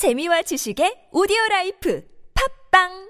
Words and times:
재미와 0.00 0.40
지식의 0.48 1.12
오디오 1.12 1.36
라이프. 1.50 2.00
팝빵 2.32 3.09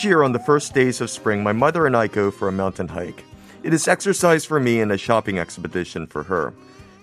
Each 0.00 0.06
year 0.06 0.22
on 0.22 0.32
the 0.32 0.38
first 0.38 0.72
days 0.72 1.02
of 1.02 1.10
spring, 1.10 1.42
my 1.42 1.52
mother 1.52 1.86
and 1.86 1.94
I 1.94 2.06
go 2.06 2.30
for 2.30 2.48
a 2.48 2.52
mountain 2.52 2.88
hike. 2.88 3.22
It 3.62 3.74
is 3.74 3.86
exercise 3.86 4.46
for 4.46 4.58
me 4.58 4.80
and 4.80 4.90
a 4.90 4.96
shopping 4.96 5.38
expedition 5.38 6.06
for 6.06 6.22
her. 6.22 6.54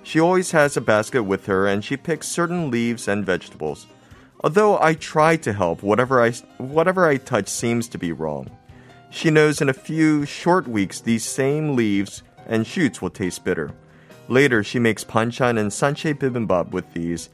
She 0.01 0.20
always 0.20 0.49
has 0.49 0.75
a 0.75 0.81
basket 0.81 1.21
with 1.21 1.45
her 1.45 1.67
and 1.67 1.85
she 1.85 1.95
picks 1.95 2.27
certain 2.27 2.71
leaves 2.71 3.07
and 3.07 3.23
vegetables. 3.23 3.85
Although 4.43 4.81
I 4.81 4.95
try 4.95 5.35
to 5.35 5.53
help, 5.53 5.83
whatever 5.83 6.23
I, 6.23 6.31
whatever 6.57 7.05
I 7.05 7.17
touch 7.17 7.49
seems 7.49 7.87
to 7.89 7.99
be 7.99 8.13
wrong. 8.13 8.49
She 9.11 9.29
knows 9.29 9.61
in 9.61 9.70
a 9.70 9.73
few 9.73 10.25
short 10.25 10.67
weeks 10.67 10.99
these 10.99 11.23
same 11.23 11.75
leaves 11.75 12.23
and 12.48 12.65
shoots 12.65 12.99
will 12.99 13.11
taste 13.11 13.43
bitter. 13.43 13.70
Later, 14.27 14.63
she 14.63 14.79
makes 14.79 15.03
panchan 15.03 15.59
and 15.59 15.70
sanche 15.70 16.17
bibimbap 16.17 16.71
with 16.71 16.91
these. 16.95 17.29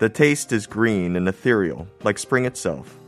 The 0.00 0.10
taste 0.10 0.52
is 0.52 0.66
green 0.66 1.16
and 1.16 1.26
ethereal, 1.26 1.88
like 2.02 2.18
spring 2.18 2.44
itself. 2.44 2.98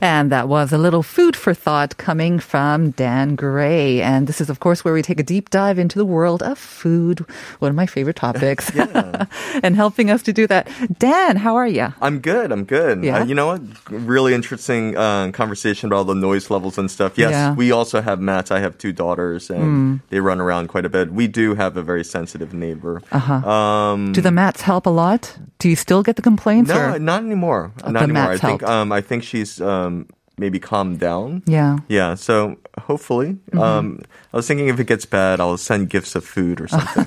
And 0.00 0.30
that 0.32 0.48
was 0.48 0.72
a 0.72 0.78
little 0.78 1.02
food 1.02 1.36
for 1.36 1.54
thought 1.54 1.96
coming 1.96 2.38
from 2.38 2.90
Dan 2.92 3.34
Gray. 3.34 4.00
And 4.02 4.26
this 4.26 4.40
is, 4.40 4.50
of 4.50 4.60
course, 4.60 4.84
where 4.84 4.94
we 4.94 5.02
take 5.02 5.20
a 5.20 5.22
deep 5.22 5.50
dive 5.50 5.78
into 5.78 5.98
the 5.98 6.04
world 6.04 6.42
of 6.42 6.58
food, 6.58 7.24
one 7.58 7.70
of 7.70 7.74
my 7.76 7.86
favorite 7.86 8.16
topics. 8.16 8.70
and 9.62 9.76
helping 9.76 10.10
us 10.10 10.22
to 10.22 10.32
do 10.32 10.46
that. 10.46 10.68
Dan, 10.98 11.36
how 11.36 11.56
are 11.56 11.66
you? 11.66 11.92
I'm 12.00 12.20
good. 12.20 12.52
I'm 12.52 12.64
good. 12.64 13.02
Yeah? 13.04 13.20
Uh, 13.20 13.24
you 13.24 13.34
know 13.34 13.46
what? 13.46 13.60
Really 13.90 14.34
interesting 14.34 14.96
uh, 14.96 15.30
conversation 15.32 15.88
about 15.88 15.96
all 15.98 16.04
the 16.04 16.14
noise 16.14 16.50
levels 16.50 16.78
and 16.78 16.90
stuff. 16.90 17.18
Yes, 17.18 17.30
Yeah. 17.32 17.54
we 17.54 17.72
also 17.72 18.00
have 18.00 18.20
mats. 18.20 18.50
I 18.50 18.60
have 18.60 18.78
two 18.78 18.92
daughters, 18.92 19.50
and 19.50 20.00
they 20.10 20.20
run 20.20 20.40
around 20.40 20.68
quite 20.68 20.84
a 20.84 20.88
bit. 20.88 21.12
We 21.12 21.26
do 21.26 21.54
have 21.54 21.76
a 21.76 21.82
very 21.82 22.04
sensitive 22.04 22.54
neighbor. 22.54 23.02
Uh-huh. 23.10 23.48
Um, 23.48 24.12
Do 24.12 24.20
the 24.20 24.30
mats 24.30 24.62
help 24.62 24.86
a 24.86 24.90
lot? 24.90 25.36
Do 25.58 25.68
you 25.68 25.76
still 25.76 26.02
get 26.02 26.16
the 26.16 26.22
complaints? 26.22 26.70
no, 26.70 26.94
or? 26.94 26.98
not 26.98 27.22
anymore. 27.22 27.72
Oh, 27.82 27.90
not 27.90 28.04
anymore. 28.04 28.32
I 28.32 28.38
think. 28.38 28.62
Um, 28.62 28.92
I 28.92 29.00
think 29.00 29.24
she's 29.24 29.60
um, 29.60 29.87
um, 29.88 30.06
maybe 30.38 30.58
calm 30.58 30.96
down. 30.96 31.42
Yeah. 31.46 31.78
Yeah. 31.88 32.14
So 32.14 32.56
hopefully, 32.78 33.36
Mm-hmm. 33.50 33.58
um, 33.60 34.00
I 34.32 34.36
was 34.36 34.46
thinking 34.46 34.68
if 34.68 34.78
it 34.78 34.86
gets 34.86 35.06
bad, 35.06 35.40
I'll 35.40 35.56
send 35.56 35.88
gifts 35.90 36.14
of 36.14 36.22
food 36.24 36.60
or 36.60 36.68
something. 36.68 37.06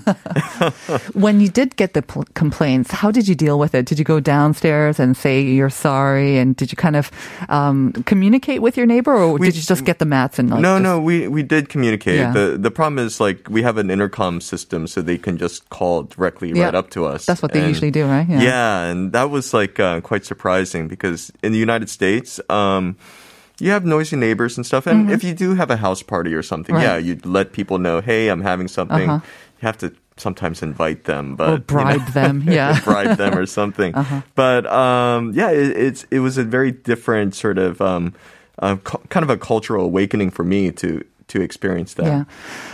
When 1.14 1.40
you 1.40 1.50
did 1.50 1.76
get 1.76 1.94
the 1.94 2.02
pl- 2.02 2.26
complaints, 2.34 2.92
how 2.92 3.12
did 3.12 3.28
you 3.28 3.36
deal 3.36 3.60
with 3.60 3.76
it? 3.76 3.86
Did 3.86 4.00
you 4.00 4.06
go 4.06 4.20
downstairs 4.20 5.00
and 5.00 5.16
say 5.16 5.42
you're 5.42 5.70
sorry? 5.70 6.38
And 6.38 6.56
did 6.56 6.72
you 6.72 6.76
kind 6.76 6.96
of 6.96 7.12
um, 7.50 7.94
communicate 8.06 8.62
with 8.62 8.76
your 8.78 8.86
neighbor, 8.88 9.14
or 9.14 9.34
We- 9.34 9.48
did 9.48 9.56
you 9.56 9.62
just 9.62 9.86
get 9.86 10.00
the 10.00 10.06
mats 10.06 10.40
and 10.40 10.50
like 10.50 10.62
no, 10.62 10.76
just- 10.76 10.84
no, 10.84 11.00
we 11.00 11.28
we 11.28 11.44
did 11.44 11.70
communicate. 11.70 12.20
Yeah. 12.20 12.32
The 12.34 12.58
the 12.58 12.72
problem 12.72 13.00
is 13.06 13.20
like 13.20 13.48
we 13.50 13.62
have 13.64 13.78
an 13.78 13.90
intercom 13.92 14.42
system, 14.42 14.88
so 14.88 15.02
they 15.02 15.18
can 15.18 15.38
just 15.38 15.70
call 15.70 16.04
directly 16.04 16.52
Yeah. 16.52 16.66
right 16.66 16.76
up 16.76 16.90
to 16.92 17.06
us. 17.06 17.26
That's 17.26 17.42
what 17.42 17.54
they 17.54 17.60
And- 17.60 17.70
usually 17.70 17.92
do, 17.92 18.06
right? 18.08 18.28
Yeah. 18.28 18.84
and 18.90 19.12
that 19.14 19.30
was 19.30 19.54
like 19.54 19.80
uh, 19.80 20.02
quite 20.02 20.26
surprising 20.26 20.88
because 20.88 21.32
in 21.44 21.52
the 21.54 21.60
United 21.60 21.90
States. 21.90 22.40
Um, 22.50 22.98
you 23.62 23.72
have 23.72 23.86
noisy 23.86 24.16
neighbors 24.16 24.58
and 24.58 24.66
stuff, 24.66 24.88
and 24.88 25.12
if 25.12 25.24
you 25.24 25.34
do 25.34 25.56
have 25.56 25.70
a 25.72 25.78
house 25.78 26.04
party 26.04 26.34
or 26.34 26.44
something, 26.44 26.76
Mm-hmm. 26.76 26.86
Right. 26.86 27.04
yeah, 27.04 27.14
you 27.16 27.20
let 27.24 27.54
people 27.54 27.78
know, 27.78 28.02
hey, 28.02 28.30
I'm 28.30 28.42
having 28.42 28.68
something. 28.68 29.10
Uh-huh. 29.10 29.26
You 29.62 29.66
have 29.68 29.78
to 29.80 29.94
sometimes 30.18 30.62
invite 30.62 31.06
them, 31.06 31.34
Or 31.34 31.36
but 31.36 31.48
you 31.48 31.58
know, 31.58 31.64
bribe 31.68 32.08
them, 32.14 32.44
yeah. 32.48 32.70
Uh-huh. 32.72 32.82
bribe 32.84 33.18
them 33.18 33.38
or 33.38 33.46
something. 33.60 33.94
But 34.36 34.66
um, 34.68 35.32
yeah, 35.34 35.52
it, 35.52 35.78
it's 35.78 36.06
it 36.12 36.20
was 36.20 36.38
a 36.38 36.44
very 36.44 36.72
different 36.72 37.36
sort 37.36 37.58
of 37.58 37.80
um, 37.82 38.14
uh, 38.60 38.76
cu- 38.84 39.02
kind 39.10 39.24
of 39.24 39.30
a 39.30 39.38
cultural 39.38 39.86
awakening 39.86 40.32
for 40.32 40.44
me 40.44 40.72
to 40.74 41.04
to 41.32 41.42
experience 41.42 41.96
that. 41.96 42.06
Yeah. 42.06 42.24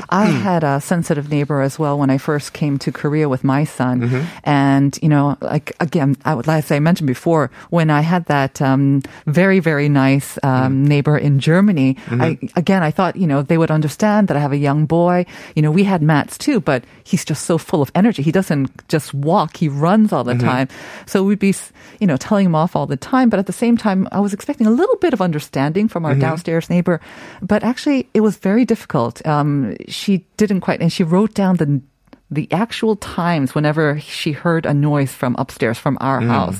I 0.09 0.25
had 0.47 0.63
a 0.63 0.81
sensitive 0.81 1.29
neighbor 1.29 1.61
as 1.61 1.77
well 1.79 1.97
when 1.97 2.09
I 2.09 2.17
first 2.17 2.53
came 2.53 2.77
to 2.79 2.91
Korea 2.91 3.29
with 3.29 3.43
my 3.43 3.63
son. 3.65 4.01
Mm-hmm. 4.01 4.21
And, 4.43 4.97
you 5.01 5.09
know, 5.09 5.37
like, 5.41 5.75
again, 5.79 6.17
I 6.25 6.33
would, 6.35 6.49
as 6.49 6.71
I 6.71 6.79
mentioned 6.79 7.07
before, 7.07 7.49
when 7.69 7.89
I 7.89 8.01
had 8.01 8.25
that, 8.25 8.61
um, 8.61 9.01
very, 9.25 9.59
very 9.59 9.89
nice, 9.89 10.37
um, 10.43 10.57
Mm-hmm. 10.57 10.83
neighbor 10.85 11.17
in 11.17 11.39
Germany, 11.39 11.95
I, 12.09 12.37
again, 12.55 12.81
I 12.83 12.91
thought, 12.91 13.15
you 13.15 13.27
know, 13.27 13.41
they 13.41 13.57
would 13.57 13.69
understand 13.71 14.27
that 14.27 14.37
I 14.37 14.39
have 14.41 14.51
a 14.51 14.57
young 14.57 14.85
boy. 14.85 15.25
You 15.55 15.61
know, 15.61 15.71
we 15.71 15.83
had 15.85 16.01
Mats 16.01 16.37
too, 16.37 16.59
but 16.59 16.83
he's 17.03 17.23
just 17.23 17.45
so 17.45 17.57
full 17.57 17.81
of 17.81 17.91
energy. 17.93 18.21
He 18.23 18.31
doesn't 18.31 18.69
just 18.89 19.13
walk, 19.13 19.57
he 19.57 19.69
runs 19.69 20.11
all 20.11 20.23
the 20.23 20.33
Mm-hmm. 20.33 20.47
time. 20.47 20.67
So 21.05 21.23
we'd 21.23 21.39
be, 21.39 21.53
you 21.99 22.07
know, 22.07 22.17
telling 22.17 22.45
him 22.45 22.55
off 22.55 22.75
all 22.75 22.85
the 22.85 22.97
time. 22.97 23.29
But 23.29 23.39
at 23.39 23.45
the 23.45 23.53
same 23.53 23.77
time, 23.77 24.07
I 24.11 24.19
was 24.19 24.33
expecting 24.33 24.67
a 24.67 24.71
little 24.71 24.97
bit 24.97 25.13
of 25.13 25.21
understanding 25.21 25.87
from 25.87 26.03
our 26.05 26.11
Mm-hmm. 26.11 26.21
downstairs 26.21 26.69
neighbor. 26.69 26.99
But 27.41 27.63
actually, 27.63 28.07
it 28.13 28.21
was 28.21 28.37
very 28.49 28.65
difficult. 28.65 29.13
Um, 29.25 29.75
she 29.87 30.13
didn't 30.37 30.61
quite, 30.65 30.81
and 30.83 30.91
she 30.91 31.03
wrote 31.03 31.33
down 31.41 31.57
the 31.57 31.67
the 32.29 32.47
actual 32.51 32.95
times 32.97 33.55
whenever 33.55 33.85
she 34.01 34.31
heard 34.43 34.65
a 34.65 34.73
noise 34.73 35.13
from 35.21 35.33
upstairs 35.43 35.77
from 35.79 35.95
our 36.01 36.19
Mm. 36.21 36.27
house, 36.37 36.59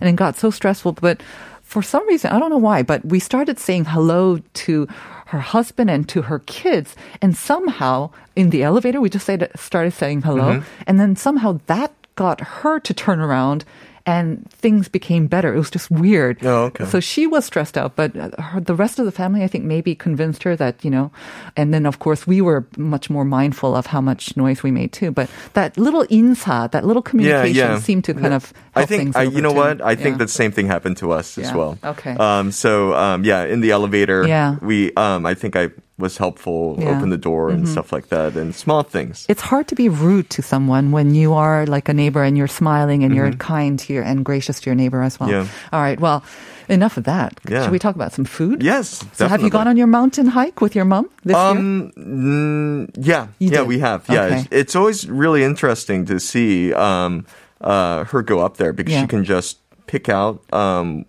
and 0.00 0.06
it 0.10 0.16
got 0.24 0.36
so 0.38 0.50
stressful. 0.50 0.92
But 0.92 1.16
for 1.62 1.82
some 1.82 2.04
reason, 2.06 2.30
I 2.30 2.38
don't 2.38 2.50
know 2.54 2.64
why, 2.70 2.82
but 2.84 3.00
we 3.12 3.18
started 3.20 3.58
saying 3.58 3.86
hello 3.94 4.38
to 4.64 4.86
her 5.32 5.40
husband 5.54 5.90
and 5.90 6.08
to 6.08 6.22
her 6.22 6.38
kids, 6.46 6.94
and 7.22 7.36
somehow 7.36 8.10
in 8.36 8.50
the 8.50 8.62
elevator 8.62 9.00
we 9.00 9.10
just 9.10 9.26
started 9.56 9.92
saying 9.92 10.22
hello, 10.22 10.48
Mm-hmm. 10.62 10.82
and 10.86 10.96
then 11.00 11.16
somehow 11.16 11.58
that 11.66 11.90
got 12.14 12.38
her 12.62 12.78
to 12.80 12.92
turn 12.94 13.20
around. 13.20 13.64
And 14.08 14.48
things 14.64 14.88
became 14.88 15.28
better. 15.28 15.52
It 15.52 15.58
was 15.60 15.68
just 15.68 15.92
weird. 15.92 16.40
Oh, 16.40 16.72
okay. 16.72 16.88
So 16.88 16.96
she 16.96 17.28
was 17.28 17.44
stressed 17.44 17.76
out, 17.76 17.92
but 17.92 18.16
uh, 18.16 18.32
her, 18.40 18.56
the 18.56 18.72
rest 18.72 18.96
of 18.96 19.04
the 19.04 19.12
family, 19.12 19.44
I 19.44 19.48
think, 19.52 19.68
maybe 19.68 19.92
convinced 19.92 20.48
her 20.48 20.56
that 20.56 20.80
you 20.80 20.88
know. 20.88 21.12
And 21.60 21.76
then, 21.76 21.84
of 21.84 22.00
course, 22.00 22.24
we 22.24 22.40
were 22.40 22.64
much 22.80 23.10
more 23.12 23.28
mindful 23.28 23.76
of 23.76 23.92
how 23.92 24.00
much 24.00 24.32
noise 24.32 24.64
we 24.64 24.72
made 24.72 24.96
too. 24.96 25.12
But 25.12 25.28
that 25.52 25.76
little 25.76 26.08
insa, 26.08 26.72
that 26.72 26.88
little 26.88 27.04
communication, 27.04 27.84
seemed 27.84 28.08
to 28.08 28.16
kind 28.16 28.32
of. 28.32 28.48
I 28.72 28.86
think 28.88 29.12
things 29.12 29.16
I, 29.16 29.28
you 29.28 29.42
know 29.44 29.52
too. 29.52 29.60
what 29.60 29.84
I 29.84 29.92
think 29.92 30.16
Yeah. 30.16 30.24
the 30.24 30.32
same 30.32 30.52
thing 30.56 30.72
happened 30.72 30.96
to 31.04 31.12
us 31.12 31.36
as 31.36 31.52
well. 31.52 31.76
Okay. 31.84 32.16
Um, 32.16 32.48
so 32.48 32.94
um, 32.96 33.24
yeah, 33.28 33.44
in 33.44 33.60
the 33.60 33.76
elevator, 33.76 34.24
Yeah. 34.24 34.56
we 34.64 34.88
um, 34.96 35.26
I 35.28 35.34
think 35.36 35.52
I 35.52 35.68
was 35.98 36.16
helpful, 36.16 36.76
Yeah. 36.78 36.86
Mm-hmm. 36.86 36.96
open 36.98 37.10
the 37.10 37.18
door 37.18 37.50
and 37.50 37.68
stuff 37.68 37.92
like 37.92 38.08
that, 38.08 38.36
and 38.36 38.54
small 38.54 38.82
things. 38.84 39.26
It's 39.28 39.42
hard 39.42 39.66
to 39.68 39.74
be 39.74 39.88
rude 39.88 40.30
to 40.30 40.42
someone 40.42 40.92
when 40.92 41.14
you 41.14 41.34
are 41.34 41.66
like 41.66 41.88
a 41.88 41.94
neighbor 41.94 42.22
and 42.22 42.38
you're 42.38 42.46
smiling 42.48 43.02
and 43.04 43.14
you're 43.14 43.30
Mm-hmm. 43.30 43.54
kind 43.54 43.78
to 43.80 43.92
your 43.92 44.04
and 44.04 44.24
gracious 44.24 44.60
to 44.60 44.70
your 44.70 44.74
neighbor 44.76 45.02
as 45.02 45.18
well. 45.18 45.28
Yeah. 45.30 45.46
All 45.72 45.80
right. 45.82 45.98
Well, 46.00 46.22
enough 46.68 46.96
of 46.96 47.04
that. 47.04 47.40
Yeah. 47.48 47.62
Should 47.62 47.72
we 47.72 47.78
talk 47.78 47.94
about 47.96 48.12
some 48.12 48.24
food? 48.26 48.62
Yes. 48.62 49.04
So 49.14 49.26
have 49.26 49.42
you 49.42 49.50
gone 49.50 49.66
on 49.68 49.76
your 49.76 49.86
mountain 49.88 50.26
hike 50.26 50.60
with 50.60 50.74
your 50.76 50.84
mom 50.84 51.08
this 51.24 51.34
year? 51.34 51.44
Um, 51.58 51.92
mm, 51.96 52.90
yeah, 52.96 53.26
You 53.38 53.50
yeah, 53.50 53.58
did? 53.60 53.68
we 53.68 53.78
have. 53.80 54.04
Yeah, 54.08 54.24
Okay. 54.24 54.36
it's, 54.40 54.48
it's 54.50 54.76
always 54.76 55.08
really 55.08 55.42
interesting 55.42 56.04
to 56.06 56.20
see 56.20 56.72
um, 56.74 57.26
uh, 57.60 58.04
her 58.04 58.22
go 58.22 58.40
up 58.40 58.56
there 58.58 58.72
because 58.72 58.92
Yeah. 58.94 59.02
she 59.02 59.08
can 59.08 59.24
just 59.24 59.58
pick 59.86 60.08
out. 60.08 60.42
Um, 60.52 61.06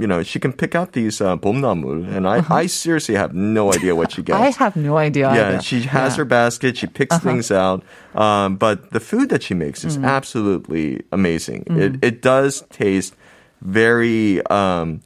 you 0.00 0.06
know, 0.06 0.22
she 0.22 0.38
can 0.38 0.52
pick 0.52 0.74
out 0.74 0.92
these 0.92 1.22
uh, 1.22 1.36
봄나물, 1.38 2.04
and 2.14 2.28
I, 2.28 2.44
I 2.50 2.66
seriously 2.66 3.14
have 3.14 3.32
no 3.32 3.72
idea 3.72 3.96
what 3.96 4.12
she 4.12 4.22
gets. 4.22 4.36
Uh-huh. 4.36 4.44
I 4.44 4.50
have 4.64 4.76
no 4.76 4.98
idea. 4.98 5.32
yeah, 5.32 5.48
either. 5.56 5.62
she 5.62 5.80
has 5.82 5.84
Yeah. 5.86 6.06
Uh-huh. 6.06 6.16
her 6.18 6.24
basket. 6.26 6.76
She 6.76 6.86
picks 6.86 7.16
things 7.18 7.50
out, 7.50 7.82
um, 8.14 8.56
but 8.56 8.90
the 8.92 9.00
food 9.00 9.30
that 9.30 9.42
she 9.42 9.54
makes 9.54 9.80
Mm. 9.84 9.88
is 9.88 9.96
absolutely 9.98 11.00
amazing. 11.12 11.64
It 11.70 11.96
it 12.04 12.20
does 12.20 12.64
taste 12.68 13.16
very 13.62 14.44
um, 14.52 15.00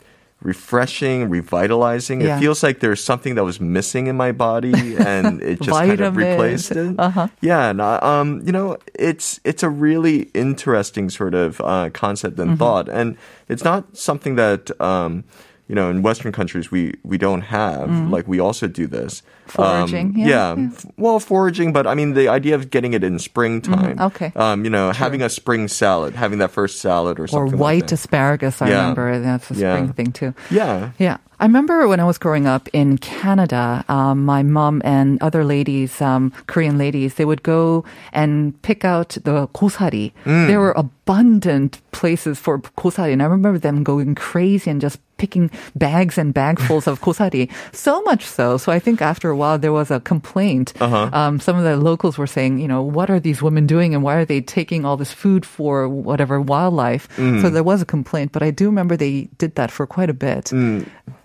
refreshing, 0.45 1.27
revitalizing. 1.30 2.21
Yeah. 2.21 2.38
It 2.38 2.39
feels 2.39 2.62
like 2.63 2.80
there's 2.80 3.03
something 3.03 3.36
that 3.36 3.44
was 3.44 3.59
missing 3.59 4.07
in 4.07 4.15
my 4.15 4.31
body, 4.31 4.95
and 5.00 5.42
it 5.42 5.59
just 5.59 5.77
kind 5.77 6.00
of 6.00 6.15
replaced 6.15 6.71
it. 6.71 6.95
Uh-huh. 6.97 7.27
Yeah, 7.42 7.69
and 7.69 7.81
uh, 7.81 8.00
um, 8.01 8.42
you 8.45 8.51
know, 8.51 8.77
it's 8.94 9.39
it's 9.44 9.63
a 9.63 9.69
really 9.69 10.30
interesting 10.33 11.09
sort 11.09 11.33
of 11.33 11.59
uh, 11.62 11.89
concept 11.89 12.38
Mm-hmm. 12.38 12.50
and 12.50 12.59
thought, 12.59 12.89
and 12.89 13.18
it's 13.50 13.63
not 13.63 13.97
something 13.97 14.36
that 14.36 14.69
um, 14.81 15.24
you 15.67 15.75
know, 15.75 15.89
in 15.89 16.01
Western 16.03 16.31
countries, 16.31 16.69
we, 16.71 16.94
we 17.03 17.17
don't 17.17 17.41
have. 17.41 17.89
Like, 18.09 18.27
we 18.27 18.39
also 18.39 18.67
do 18.67 18.85
this. 18.88 19.23
Foraging, 19.47 20.07
Um, 20.07 20.13
yeah, 20.17 20.56
yeah. 20.56 20.69
Well, 20.97 21.19
foraging, 21.19 21.71
but 21.73 21.85
I 21.88 21.94
mean, 21.94 22.13
the 22.13 22.27
idea 22.27 22.56
of 22.56 22.69
getting 22.71 22.94
it 22.94 23.03
in 23.03 23.19
springtime. 23.19 23.97
Mhm, 23.97 24.06
okay. 24.07 24.33
Um, 24.35 24.63
you 24.63 24.69
know, 24.71 24.91
having 24.91 25.21
a 25.21 25.29
spring 25.29 25.67
salad, 25.67 26.15
having 26.15 26.39
that 26.39 26.51
first 26.51 26.79
salad 26.81 27.19
or 27.19 27.23
Or 27.23 27.27
something. 27.27 27.57
white 27.59 27.81
like 27.81 27.88
that. 27.88 27.91
asparagus, 27.94 28.62
I 28.62 28.69
Yeah. 28.69 28.79
remember. 28.81 29.19
That's 29.19 29.51
a 29.51 29.56
spring 29.56 29.94
thing 29.94 30.12
too. 30.12 30.33
Yeah. 30.50 30.89
Yeah. 30.97 31.17
I 31.39 31.45
remember 31.45 31.88
when 31.88 32.00
I 32.00 32.06
was 32.06 32.18
growing 32.18 32.47
up 32.47 32.69
in 32.73 32.97
Canada, 32.97 33.83
um, 33.89 34.23
my 34.25 34.41
mom 34.41 34.81
and 34.85 35.21
other 35.21 35.44
ladies, 35.44 36.01
um, 36.01 36.31
Korean 36.47 36.77
ladies, 36.77 37.15
they 37.15 37.25
would 37.25 37.44
go 37.44 37.83
and 38.13 38.59
pick 38.61 38.85
out 38.85 39.18
the 39.25 39.47
kosari. 39.53 40.13
Mm. 40.25 40.47
There 40.47 40.59
were 40.61 40.73
abundant 40.77 41.81
places 41.91 42.39
for 42.39 42.59
kosari. 42.77 43.11
And 43.13 43.21
I 43.21 43.25
remember 43.25 43.59
them 43.59 43.83
going 43.83 44.15
crazy 44.15 44.71
and 44.71 44.79
just 44.81 45.00
picking 45.17 45.50
bags 45.75 46.17
and 46.17 46.33
bagfuls 46.33 46.88
of 46.88 47.01
kosari. 47.01 47.51
So 47.71 48.01
much 48.03 48.25
so. 48.25 48.57
So 48.57 48.71
I 48.71 48.79
think 48.79 49.01
after 49.01 49.29
a 49.29 49.35
while 49.35 49.57
there 49.57 49.73
was 49.73 49.91
a 49.91 50.00
complaint. 50.00 50.73
Uh-huh. 50.79 51.09
Um, 51.13 51.39
some 51.39 51.57
of 51.57 51.63
the 51.63 51.77
locals 51.77 52.17
were 52.17 52.27
saying, 52.27 52.59
you 52.59 52.67
know, 52.67 52.81
what 52.81 53.09
are 53.09 53.19
these 53.19 53.41
women 53.41 53.67
doing 53.67 53.94
and 53.94 54.03
why 54.03 54.15
are 54.15 54.25
they 54.25 54.41
taking 54.41 54.85
all 54.85 54.97
this 54.97 55.12
food 55.12 55.45
for 55.45 55.88
whatever 55.88 56.41
wildlife? 56.41 57.07
Mm. 57.17 57.41
So 57.41 57.50
there 57.50 57.63
was 57.63 57.81
a 57.81 57.85
complaint, 57.85 58.31
but 58.31 58.44
I 58.44 58.51
do 58.51 58.65
remember 58.65 58.97
they 58.97 59.29
did 59.38 59.56
that 59.56 59.71
for 59.71 59.88
quite 59.88 60.09
a 60.09 60.13
bit. 60.13 60.51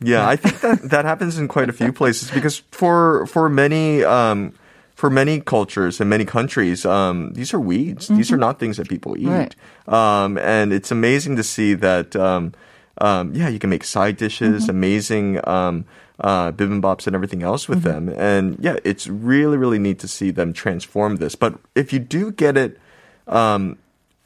Yeah, 0.01 0.27
I 0.27 0.37
think 0.37 0.61
that 0.61 0.91
that 0.91 1.05
happens 1.05 1.39
in 1.39 1.49
quite 1.49 1.69
a 1.69 1.73
few 1.73 1.93
places 1.93 2.31
because 2.31 2.63
for 2.71 3.27
for 3.27 3.49
many 3.49 4.03
um, 4.05 4.55
for 4.95 5.11
many 5.11 5.41
cultures 5.41 6.01
and 6.01 6.09
many 6.09 6.25
countries, 6.25 6.85
um, 6.85 7.33
these 7.35 7.53
are 7.55 7.61
weeds. 7.61 8.09
These 8.09 8.33
are 8.33 8.37
not 8.37 8.59
things 8.59 8.77
that 8.77 8.89
people 8.89 9.17
eat. 9.17 9.29
Right. 9.29 9.55
Um, 9.89 10.39
and 10.39 10.73
it's 10.73 10.91
amazing 10.91 11.37
to 11.37 11.43
see 11.43 11.75
that. 11.75 12.17
Um, 12.17 12.53
um, 13.01 13.35
yeah, 13.35 13.49
you 13.49 13.59
can 13.59 13.71
make 13.71 13.85
side 13.85 14.17
dishes, 14.17 14.69
amazing 14.69 15.47
um, 15.49 15.85
uh, 16.19 16.53
bibimbops 16.53 17.07
and 17.07 17.15
everything 17.15 17.43
else 17.43 17.69
with 17.69 17.83
them. 17.83 18.09
And 18.09 18.57
yeah, 18.61 18.77
it's 18.85 19.07
really 19.07 19.57
really 19.57 19.79
neat 19.79 19.99
to 20.01 20.09
see 20.09 20.31
them 20.31 20.53
transform 20.53 21.17
this. 21.17 21.35
But 21.35 21.59
if 21.75 21.93
you 21.93 21.99
do 21.99 22.31
get 22.33 22.57
it. 22.57 22.79
Um, 23.27 23.79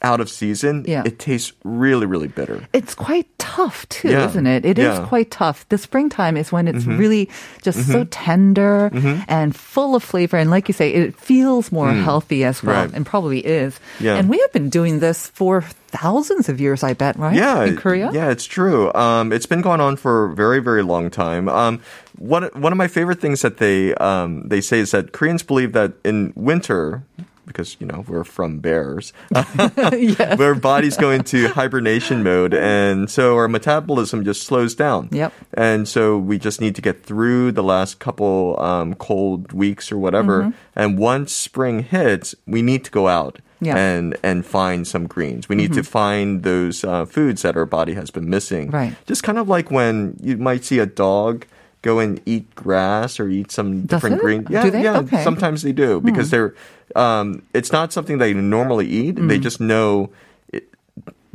out 0.05 0.21
of 0.21 0.29
season, 0.29 0.85
Yeah. 0.85 1.01
it 1.09 1.17
tastes 1.17 1.51
really, 1.65 2.05
really 2.05 2.27
bitter. 2.29 2.61
It's 2.77 2.93
quite 2.93 3.25
tough 3.41 3.89
too, 3.89 4.09
Yeah. 4.13 4.29
isn't 4.29 4.45
it? 4.45 4.61
It 4.65 4.77
is 4.77 4.85
Yeah. 4.85 4.95
Mm-hmm. 5.01 5.09
quite 5.09 5.31
tough. 5.33 5.65
The 5.73 5.77
springtime 5.81 6.37
is 6.37 6.51
when 6.53 6.67
it's 6.69 6.85
really 6.85 7.25
just 7.65 7.89
so 7.89 8.05
tender 8.13 8.93
and 9.27 9.55
full 9.57 9.95
of 9.97 10.03
flavor. 10.03 10.37
And 10.37 10.53
like 10.53 10.69
you 10.69 10.73
say, 10.77 10.93
it 10.93 11.17
feels 11.17 11.71
more 11.73 11.89
healthy 11.91 12.45
as 12.45 12.61
well 12.61 12.75
Mm. 12.75 12.81
Right. 12.85 12.93
and 12.93 13.05
probably 13.05 13.39
is. 13.41 13.79
Yeah. 13.99 14.15
And 14.21 14.29
we 14.29 14.37
have 14.39 14.51
been 14.53 14.69
doing 14.69 14.99
this 15.01 15.27
for 15.33 15.63
thousands 15.95 16.49
of 16.49 16.59
years, 16.59 16.83
I 16.83 16.93
bet, 16.93 17.17
right? 17.17 17.33
Yeah, 17.35 17.63
In 17.63 17.77
Korea? 17.79 18.11
Yeah, 18.13 18.29
it's 18.29 18.43
true. 18.45 18.91
Um, 18.93 19.31
it's 19.31 19.45
been 19.47 19.61
going 19.63 19.79
on 19.81 19.95
for 19.95 20.25
a 20.25 20.35
very, 20.35 20.59
very 20.61 20.83
long 20.83 21.09
time. 21.09 21.47
Um, 21.47 21.79
one 22.19 22.43
one 22.55 22.71
of 22.71 22.77
my 22.77 22.87
favorite 22.87 23.19
things 23.19 23.41
that 23.41 23.57
they 23.57 23.93
um, 23.99 24.47
they 24.47 24.61
say 24.61 24.79
is 24.79 24.91
that 24.91 25.11
Koreans 25.11 25.43
believe 25.43 25.71
that 25.73 25.93
in 26.03 26.31
winter. 26.35 27.03
Because 27.45 27.77
you 27.79 27.85
know 27.87 28.03
we're 28.07 28.23
from 28.23 28.59
bears, 28.59 29.13
yes. 29.35 30.39
our 30.39 30.55
bodies 30.55 30.97
go 30.97 31.11
into 31.11 31.47
hibernation 31.49 32.23
mode, 32.23 32.53
and 32.53 33.09
so 33.09 33.35
our 33.35 33.47
metabolism 33.47 34.23
just 34.23 34.43
slows 34.43 34.75
down. 34.75 35.09
Yep. 35.11 35.33
And 35.53 35.87
so 35.87 36.17
we 36.17 36.37
just 36.37 36.59
need 36.61 36.75
to 36.75 36.81
get 36.81 37.03
through 37.03 37.51
the 37.51 37.63
last 37.63 37.99
couple 37.99 38.59
um, 38.59 38.95
cold 38.95 39.51
weeks 39.53 39.91
or 39.91 39.97
whatever. 39.97 40.43
Mm-hmm. 40.43 40.57
And 40.75 40.97
once 40.97 41.31
spring 41.33 41.83
hits, 41.83 42.35
we 42.45 42.61
need 42.61 42.83
to 42.85 42.91
go 42.91 43.07
out 43.07 43.39
Yeah. 43.61 43.77
and 43.77 44.17
and 44.23 44.45
find 44.45 44.85
some 44.87 45.07
greens. 45.07 45.47
We 45.49 45.55
need 45.55 45.73
to 45.73 45.83
find 45.83 46.43
those 46.43 46.83
uh, 46.83 47.05
foods 47.05 47.41
that 47.43 47.55
our 47.55 47.65
body 47.65 47.93
has 47.93 48.11
been 48.11 48.29
missing. 48.29 48.71
Right. 48.71 48.95
Just 49.05 49.23
kind 49.23 49.37
of 49.37 49.47
like 49.47 49.71
when 49.71 50.17
you 50.21 50.37
might 50.37 50.63
see 50.65 50.79
a 50.79 50.85
dog 50.85 51.45
go 51.85 51.99
and 52.03 52.19
eat 52.25 52.45
grass 52.55 53.19
or 53.21 53.29
eat 53.29 53.51
some 53.51 53.85
different 53.85 54.19
green. 54.25 54.41
Yeah, 54.49 54.63
Do 54.65 54.71
they? 54.71 54.83
yeah. 54.83 54.97
Okay. 55.05 55.17
Hmm. 55.17 55.23
Sometimes 55.29 55.61
they 55.61 55.71
do 55.85 56.01
because 56.01 56.29
they're. 56.33 56.51
Um, 56.95 57.41
it's 57.53 57.71
not 57.71 57.93
something 57.93 58.17
they 58.19 58.33
normally 58.33 58.87
eat. 58.89 59.13
They 59.29 59.37
just 59.39 59.59
know. 59.61 60.09
It, 60.51 60.63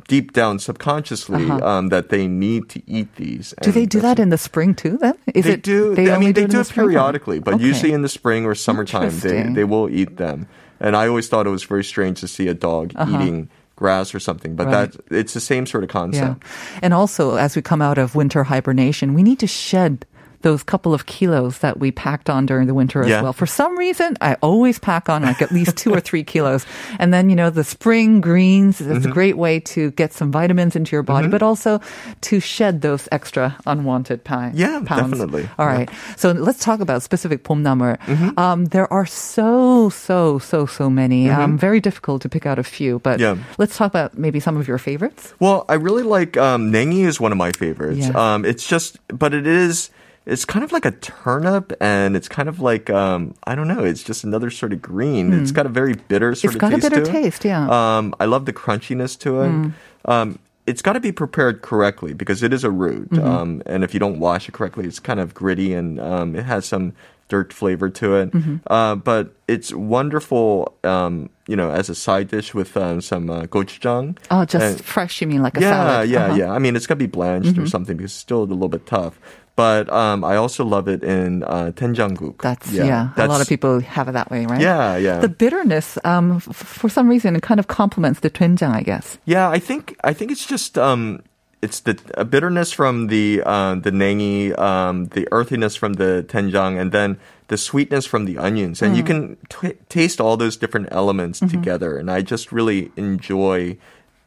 Deep 0.09 0.33
down, 0.33 0.59
subconsciously, 0.59 1.45
Uh-huh. 1.47 1.63
um, 1.71 1.89
that 1.95 2.09
they 2.09 2.27
need 2.27 2.69
to 2.75 2.83
eat 2.91 3.15
these. 3.15 3.55
Do 3.63 3.71
they 3.71 3.87
do 3.87 4.01
that 4.01 4.19
in 4.19 4.31
the 4.31 4.39
spring 4.39 4.75
too? 4.75 4.99
Then 4.99 5.15
is 5.39 5.45
they 5.45 5.53
it? 5.55 5.63
do. 5.63 5.95
They 5.95 6.11
I 6.11 6.19
mean, 6.19 6.33
they 6.33 6.47
do 6.47 6.59
it 6.61 6.69
periodically, 6.69 7.39
but 7.39 7.55
Okay. 7.55 7.65
usually 7.71 7.93
in 7.93 8.03
the 8.03 8.09
spring 8.09 8.45
or 8.45 8.57
summertime, 8.57 9.15
they, 9.21 9.43
they 9.55 9.63
will 9.63 9.89
eat 9.89 10.17
them. 10.17 10.49
And 10.81 10.97
I 10.97 11.07
always 11.07 11.29
thought 11.29 11.47
it 11.47 11.51
was 11.55 11.63
very 11.63 11.85
strange 11.85 12.19
to 12.21 12.29
see 12.29 12.49
a 12.49 12.55
dog 12.55 12.91
eating 13.07 13.49
grass 13.77 14.13
or 14.13 14.19
something, 14.19 14.57
but 14.57 14.67
Uh-huh. 14.67 14.77
Right. 14.77 14.93
that 15.09 15.15
it's 15.21 15.33
the 15.33 15.41
same 15.53 15.65
sort 15.65 15.85
of 15.85 15.91
Yeah. 15.91 16.01
concept. 16.01 16.43
And 16.83 16.93
also, 16.93 17.37
as 17.37 17.55
we 17.55 17.63
come 17.63 17.81
out 17.89 17.97
of 17.99 18.15
winter 18.17 18.43
hibernation, 18.45 19.15
we 19.15 19.23
need 19.23 19.39
to 19.39 19.47
shed 19.47 20.05
those 20.43 20.63
couple 20.63 20.95
of 20.95 21.07
kilos 21.07 21.59
that 21.59 21.79
we 21.79 21.91
packed 21.91 22.31
on 22.31 22.47
during 22.47 22.67
the 22.67 22.75
winter 22.75 23.03
as 23.03 23.09
yeah. 23.09 23.23
well. 23.23 23.33
For 23.33 23.47
some 23.47 23.77
reason, 23.79 24.17
I 24.21 24.35
always 24.41 24.79
pack 24.79 25.09
on 25.09 25.23
like 25.23 25.43
at 25.43 25.53
least 25.53 25.77
two 25.77 25.93
or 25.93 26.01
three 26.01 26.25
kilos. 26.25 26.65
And 26.99 27.13
then, 27.13 27.29
you 27.29 27.37
know, 27.37 27.51
the 27.51 27.65
spring 27.65 28.21
greens 28.21 28.81
is 28.81 28.87
mm-hmm. 28.87 29.11
a 29.11 29.13
great 29.13 29.37
way 29.37 29.61
to 29.61 29.91
get 29.93 30.13
some 30.13 30.33
vitamins 30.33 30.77
into 30.77 30.97
your 30.97 31.03
body, 31.03 31.25
mm-hmm. 31.25 31.33
but 31.33 31.43
also 31.43 31.81
to 32.23 32.41
shed 32.41 32.81
those 32.81 33.09
extra 33.13 33.57
unwanted 33.67 34.25
pounds. 34.25 34.59
Yeah, 34.59 34.81
pounds. 34.85 35.13
definitely. 35.13 35.49
All 35.59 35.67
right. 35.67 35.89
Yeah. 35.91 36.15
So 36.17 36.33
let's 36.33 36.65
talk 36.65 36.81
about 36.81 37.03
specific 37.03 37.45
pomnamer. 37.45 37.99
Mm-hmm. 37.99 38.39
Um, 38.39 38.65
there 38.67 38.91
are 38.93 39.07
so, 39.07 39.91
so, 39.91 40.39
so, 40.39 40.67
so 40.67 40.89
many. 40.89 41.27
Mm-hmm. 41.27 41.41
Um, 41.41 41.59
very 41.59 41.81
difficult 41.81 42.23
to 42.23 42.29
pick 42.29 42.47
out 42.47 42.59
a 42.59 42.65
few, 42.65 42.99
but 43.01 43.21
yeah. 43.21 43.37
let's 43.59 43.77
talk 43.77 43.91
about 43.91 44.17
maybe 44.17 44.41
some 44.41 44.57
of 44.57 44.67
your 44.67 44.79
favorites. 44.79 45.35
Well, 45.39 45.65
I 45.69 45.75
really 45.75 46.03
like 46.03 46.37
um, 46.37 46.73
Nengi 46.73 47.05
is 47.05 47.21
one 47.21 47.33
of 47.33 47.39
my 47.39 47.53
favorites. 47.53 48.09
Yeah. 48.09 48.35
Um, 48.35 48.45
it's 48.45 48.67
just, 48.67 48.99
but 49.09 49.35
it 49.35 49.47
is 49.47 49.91
it's 50.27 50.45
kind 50.45 50.63
of 50.65 50.71
like 50.71 50.85
a 50.85 50.91
turnip, 50.93 51.73
and 51.81 52.15
it's 52.15 52.29
kind 52.29 52.49
of 52.49 52.61
like 52.61 52.91
um, 52.91 53.35
I 53.47 53.55
don't 53.55 53.69
know. 53.69 53.83
It's 53.85 54.03
just 54.03 54.23
another 54.23 54.51
sort 54.51 54.73
of 54.73 54.83
green. 54.83 55.33
It's 55.33 55.51
got 55.51 55.67
a 55.67 55.71
very 55.71 55.95
bitter 55.95 56.35
sort 56.35 56.53
Hmm. 56.55 56.57
It's 56.57 56.65
of 56.65 56.71
taste. 56.71 56.85
It's 56.85 56.89
got 56.89 56.99
a 56.99 57.01
bitter 57.01 57.13
taste, 57.31 57.45
yeah. 57.45 57.97
Um, 57.99 58.15
I 58.21 58.27
love 58.27 58.45
the 58.45 58.53
crunchiness 58.53 59.19
to 59.21 59.41
it. 59.43 59.73
Um, 60.05 60.39
it's 60.67 60.83
got 60.83 60.93
to 60.93 61.01
be 61.01 61.11
prepared 61.11 61.63
correctly 61.63 62.13
because 62.13 62.43
it 62.43 62.53
is 62.53 62.65
a 62.65 62.71
root, 62.71 63.13
um, 63.19 63.63
and 63.67 63.83
if 63.83 63.93
you 63.95 63.99
don't 64.01 64.21
wash 64.21 64.49
it 64.49 64.53
correctly, 64.53 64.87
it's 64.87 65.01
kind 65.01 65.19
of 65.21 65.35
gritty 65.35 65.73
and 65.75 65.99
um, 65.99 66.37
it 66.37 66.45
has 66.45 66.65
some 66.67 66.93
dirt 67.29 67.53
flavor 67.53 67.89
to 67.89 68.17
it. 68.17 68.31
Uh, 68.67 68.97
but 68.97 69.33
it's 69.49 69.73
wonderful, 69.73 70.75
um, 70.85 71.31
you 71.47 71.57
know, 71.57 71.71
as 71.71 71.89
a 71.89 71.95
side 71.95 72.29
dish 72.29 72.55
with 72.55 72.77
um, 72.77 73.01
some 73.01 73.31
uh, 73.31 73.43
gochujang. 73.45 74.17
Oh, 74.31 74.45
just 74.45 74.65
And- 74.79 74.85
fresh, 74.85 75.21
you 75.21 75.27
mean 75.27 75.43
like 75.43 75.57
a 75.57 75.61
yeah, 75.61 75.71
salad? 75.71 76.11
yeah, 76.11 76.25
Uh-huh. 76.27 76.35
yeah. 76.35 76.53
I 76.53 76.59
mean, 76.59 76.77
it's 76.77 76.87
got 76.87 76.95
to 76.95 76.99
be 76.99 77.07
blanched 77.07 77.57
or 77.59 77.67
something 77.67 77.97
because 77.97 78.11
it's 78.13 78.21
still 78.21 78.43
a 78.43 78.45
little 78.45 78.69
bit 78.69 78.85
tough. 78.87 79.19
But 79.61 79.85
um, 79.93 80.25
I 80.25 80.35
also 80.41 80.63
love 80.65 80.87
it 80.95 81.03
in 81.05 81.43
uh, 81.45 81.73
doenjangguk. 81.77 82.41
That's, 82.41 82.73
yeah, 82.73 83.13
a 83.17 83.29
lot 83.29 83.41
of 83.45 83.49
people 83.49 83.81
have 83.97 84.09
it 84.09 84.15
that 84.17 84.29
way, 84.33 84.47
right? 84.49 84.61
Yeah, 84.61 84.97
yeah. 84.97 85.21
The 85.21 85.29
bitterness, 85.43 85.99
um, 86.05 86.41
f- 86.41 86.49
for 86.81 86.89
some 86.89 87.07
reason, 87.13 87.37
it 87.37 87.43
kind 87.45 87.61
of 87.61 87.67
complements 87.69 88.21
the 88.25 88.31
doenjang, 88.31 88.73
I 88.73 88.83
guess. 88.83 89.19
Yeah, 89.29 89.53
I 89.57 89.61
think 89.61 89.83
I 90.11 90.13
think 90.17 90.33
it's 90.33 90.47
just 90.49 90.79
um, 90.79 91.21
it's 91.61 91.81
the 91.85 91.95
a 92.17 92.25
bitterness 92.25 92.73
from 92.73 93.09
the 93.13 93.43
uh, 93.45 93.75
the 93.87 93.93
nengi, 93.93 94.57
um, 94.59 95.13
the 95.13 95.29
earthiness 95.31 95.77
from 95.77 95.93
the 96.01 96.25
doenjang, 96.33 96.81
and 96.81 96.89
then 96.93 97.19
the 97.53 97.59
sweetness 97.59 98.07
from 98.09 98.25
the 98.25 98.39
onions, 98.39 98.81
and 98.81 98.97
you 98.97 99.03
Mm. 99.05 99.11
can 99.13 99.21
t- 99.53 99.77
taste 99.93 100.21
all 100.25 100.37
those 100.41 100.57
different 100.57 100.89
elements 100.91 101.41
Mm-hmm. 101.41 101.53
together. 101.61 101.99
And 102.01 102.09
I 102.09 102.23
just 102.23 102.49
really 102.53 102.81
enjoy, 102.97 103.77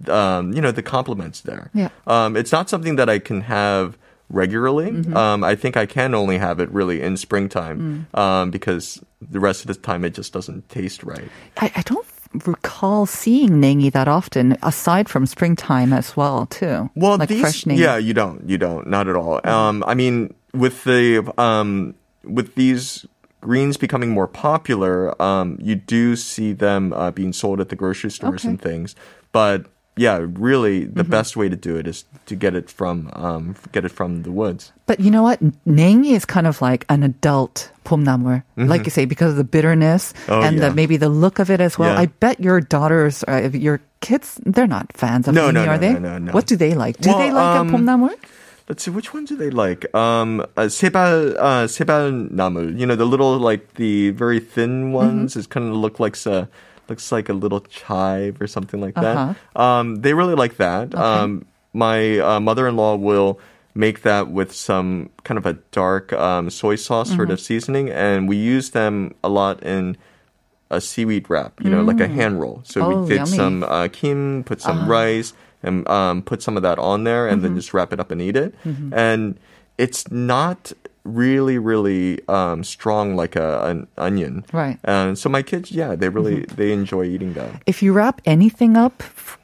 um, 0.10 0.54
you 0.54 0.62
know, 0.62 0.72
the 0.72 0.84
compliments 0.84 1.42
there. 1.42 1.72
Yeah. 1.74 1.90
Um, 2.06 2.36
it's 2.38 2.52
not 2.52 2.70
something 2.70 2.98
that 3.00 3.10
I 3.10 3.20
can 3.20 3.42
have 3.50 3.98
regularly. 4.34 4.92
Mm-hmm. 4.92 5.16
Um, 5.16 5.44
I 5.46 5.56
think 5.56 5.78
I 5.78 5.86
can 5.86 6.14
only 6.14 6.38
have 6.40 6.60
it 6.60 6.70
really 6.72 7.02
in 7.02 7.16
springtime 7.18 8.08
Mm. 8.14 8.20
um, 8.20 8.52
because 8.52 9.00
the 9.22 9.40
rest 9.40 9.62
of 9.62 9.68
the 9.68 9.76
time 9.76 10.04
it 10.04 10.14
just 10.14 10.34
doesn't 10.34 10.68
taste 10.68 11.04
right. 11.04 11.30
I, 11.58 11.72
I 11.78 11.82
don't 11.84 12.06
recall 12.46 13.06
seeing 13.06 13.62
nengi 13.62 13.92
that 13.94 14.08
often, 14.08 14.58
aside 14.64 15.08
from 15.08 15.26
springtime 15.26 15.94
as 15.94 16.18
well, 16.18 16.48
too. 16.48 16.90
Well, 16.96 17.18
like 17.18 17.30
these, 17.30 17.42
fresh 17.42 17.64
nengi. 17.64 17.78
yeah, 17.78 17.98
you 17.98 18.14
don't, 18.14 18.50
you 18.50 18.58
don't, 18.58 18.88
not 18.88 19.08
at 19.08 19.16
all. 19.16 19.40
Um, 19.48 19.84
I 19.88 19.94
mean, 19.94 20.34
with 20.54 20.84
the 20.84 21.32
um, 21.38 21.94
with 22.24 22.56
these 22.56 23.06
greens 23.42 23.78
becoming 23.78 24.10
more 24.10 24.28
popular, 24.28 25.14
um, 25.22 25.58
you 25.62 25.76
do 25.76 26.16
see 26.16 26.54
them 26.54 26.92
uh, 26.94 27.12
being 27.12 27.34
sold 27.34 27.60
at 27.62 27.70
the 27.70 27.76
grocery 27.76 28.10
stores 28.10 28.42
Okay. 28.42 28.50
and 28.50 28.62
things. 28.62 28.96
But 29.32 29.66
yeah, 29.96 30.26
really, 30.26 30.86
the 30.86 31.04
mm-hmm. 31.04 31.12
best 31.12 31.38
way 31.38 31.50
to 31.50 31.56
do 31.56 31.78
it 31.78 31.86
is 31.86 32.06
to 32.26 32.36
get 32.36 32.56
it 32.56 32.70
from 32.70 33.12
um, 33.14 33.56
get 33.72 33.86
it 33.86 33.90
from 33.90 34.24
the 34.24 34.32
woods. 34.32 34.74
But 34.86 35.00
you 35.00 35.12
know 35.12 35.22
what? 35.22 35.40
Nengi 35.68 36.18
is 36.18 36.26
kind 36.26 36.48
of 36.48 36.62
like 36.62 36.86
an 36.90 37.04
adult 37.04 37.70
pumnamur, 37.86 38.42
mm-hmm. 38.58 38.66
like 38.66 38.86
you 38.86 38.92
say, 38.92 39.06
because 39.06 39.32
of 39.32 39.38
the 39.38 39.44
bitterness 39.44 40.14
oh, 40.30 40.42
and 40.42 40.58
yeah. 40.58 40.70
the, 40.70 40.76
maybe 40.76 40.98
the 40.98 41.10
look 41.10 41.38
of 41.38 41.52
it 41.52 41.62
as 41.62 41.78
well. 41.78 41.94
Yeah. 41.94 42.02
I 42.02 42.06
bet 42.08 42.40
your 42.40 42.60
daughters, 42.60 43.24
uh, 43.28 43.50
your 43.54 43.82
kids, 44.02 44.42
they're 44.46 44.66
not 44.66 44.90
fans 44.98 45.28
of 45.28 45.36
no, 45.36 45.50
Nengi, 45.50 45.54
no, 45.54 45.66
no, 45.66 45.72
are 45.72 45.78
they? 45.78 45.94
No, 45.94 46.18
no, 46.18 46.32
What 46.32 46.48
do 46.48 46.56
they 46.56 46.74
like? 46.74 46.98
Do 46.98 47.10
well, 47.10 47.20
they 47.20 47.32
like 47.32 47.58
um, 47.60 47.70
a 47.70 47.78
pumnamur? 47.78 48.16
Let's 48.68 48.84
see, 48.84 48.92
which 48.92 49.14
one 49.14 49.26
do 49.26 49.36
they 49.36 49.52
like? 49.52 49.94
Um, 49.94 50.40
uh, 50.58 50.72
sebal, 50.72 51.36
uh, 51.38 51.68
sebal 51.68 52.32
namu. 52.32 52.72
You 52.72 52.88
know, 52.88 52.96
the 52.96 53.06
little, 53.06 53.38
like, 53.38 53.76
the 53.76 54.10
very 54.12 54.40
thin 54.40 54.86
mm-hmm. 54.86 54.94
ones. 54.94 55.32
Mm-hmm. 55.32 55.40
It's 55.40 55.48
kind 55.48 55.70
of 55.70 55.76
look 55.76 56.00
like... 56.00 56.18
Uh, 56.26 56.46
looks 56.90 57.12
like 57.12 57.30
a 57.30 57.34
little 57.34 57.62
chive 57.62 58.42
or 58.42 58.48
something 58.48 58.80
like 58.82 58.96
that. 58.96 59.18
Uh-huh. 59.18 59.62
Um, 59.62 59.96
they 60.02 60.14
really 60.14 60.36
like 60.36 60.58
that. 60.58 60.94
Um, 60.96 61.46
my 61.74 62.20
uh, 62.20 62.40
mother-in-law 62.40 62.96
will 62.98 63.40
make 63.76 64.04
that 64.04 64.30
with 64.30 64.52
some 64.54 65.10
kind 65.24 65.38
of 65.38 65.46
a 65.46 65.54
dark 65.72 66.14
um, 66.14 66.50
soy 66.50 66.76
sauce 66.76 67.10
sort 67.14 67.32
of 67.32 67.40
seasoning, 67.40 67.90
and 67.90 68.28
we 68.30 68.38
use 68.38 68.70
them 68.72 69.16
a 69.24 69.30
lot 69.30 69.64
in 69.64 69.98
a 70.70 70.80
seaweed 70.82 71.30
wrap, 71.30 71.60
you 71.62 71.70
know, 71.70 71.82
like 71.84 72.00
a 72.00 72.08
hand 72.08 72.40
roll. 72.40 72.62
So 72.66 72.82
Oh, 72.82 73.02
we 73.04 73.10
get 73.10 73.16
yummy. 73.26 73.38
some 73.38 73.64
uh, 73.64 73.88
kim, 73.92 74.44
put 74.44 74.62
some 74.62 74.88
rice, 74.88 75.34
and 75.64 75.88
um, 75.88 76.22
put 76.22 76.42
some 76.44 76.58
of 76.58 76.64
that 76.64 76.78
on 76.80 77.04
there, 77.04 77.28
and 77.28 77.42
then 77.42 77.56
just 77.56 77.74
wrap 77.74 77.94
it 77.94 78.00
up 78.00 78.12
and 78.12 78.22
eat 78.22 78.36
it. 78.36 78.54
And 78.64 79.40
it's 79.78 80.10
not 80.12 80.72
really, 81.04 81.58
really 81.58 82.20
um, 82.28 82.64
strong 82.64 83.16
like 83.16 83.36
a, 83.36 83.64
an 83.66 83.88
onion. 83.98 84.46
Right. 84.54 84.80
And 84.84 85.18
so 85.18 85.30
my 85.30 85.42
kids, 85.42 85.72
yeah, 85.72 85.96
they 85.96 86.10
really 86.10 86.46
they 86.46 86.72
enjoy 86.72 87.06
eating 87.06 87.34
that. 87.34 87.62
If 87.66 87.84
you 87.84 87.94
wrap 87.94 88.22
anything 88.26 88.78
up 88.78 89.04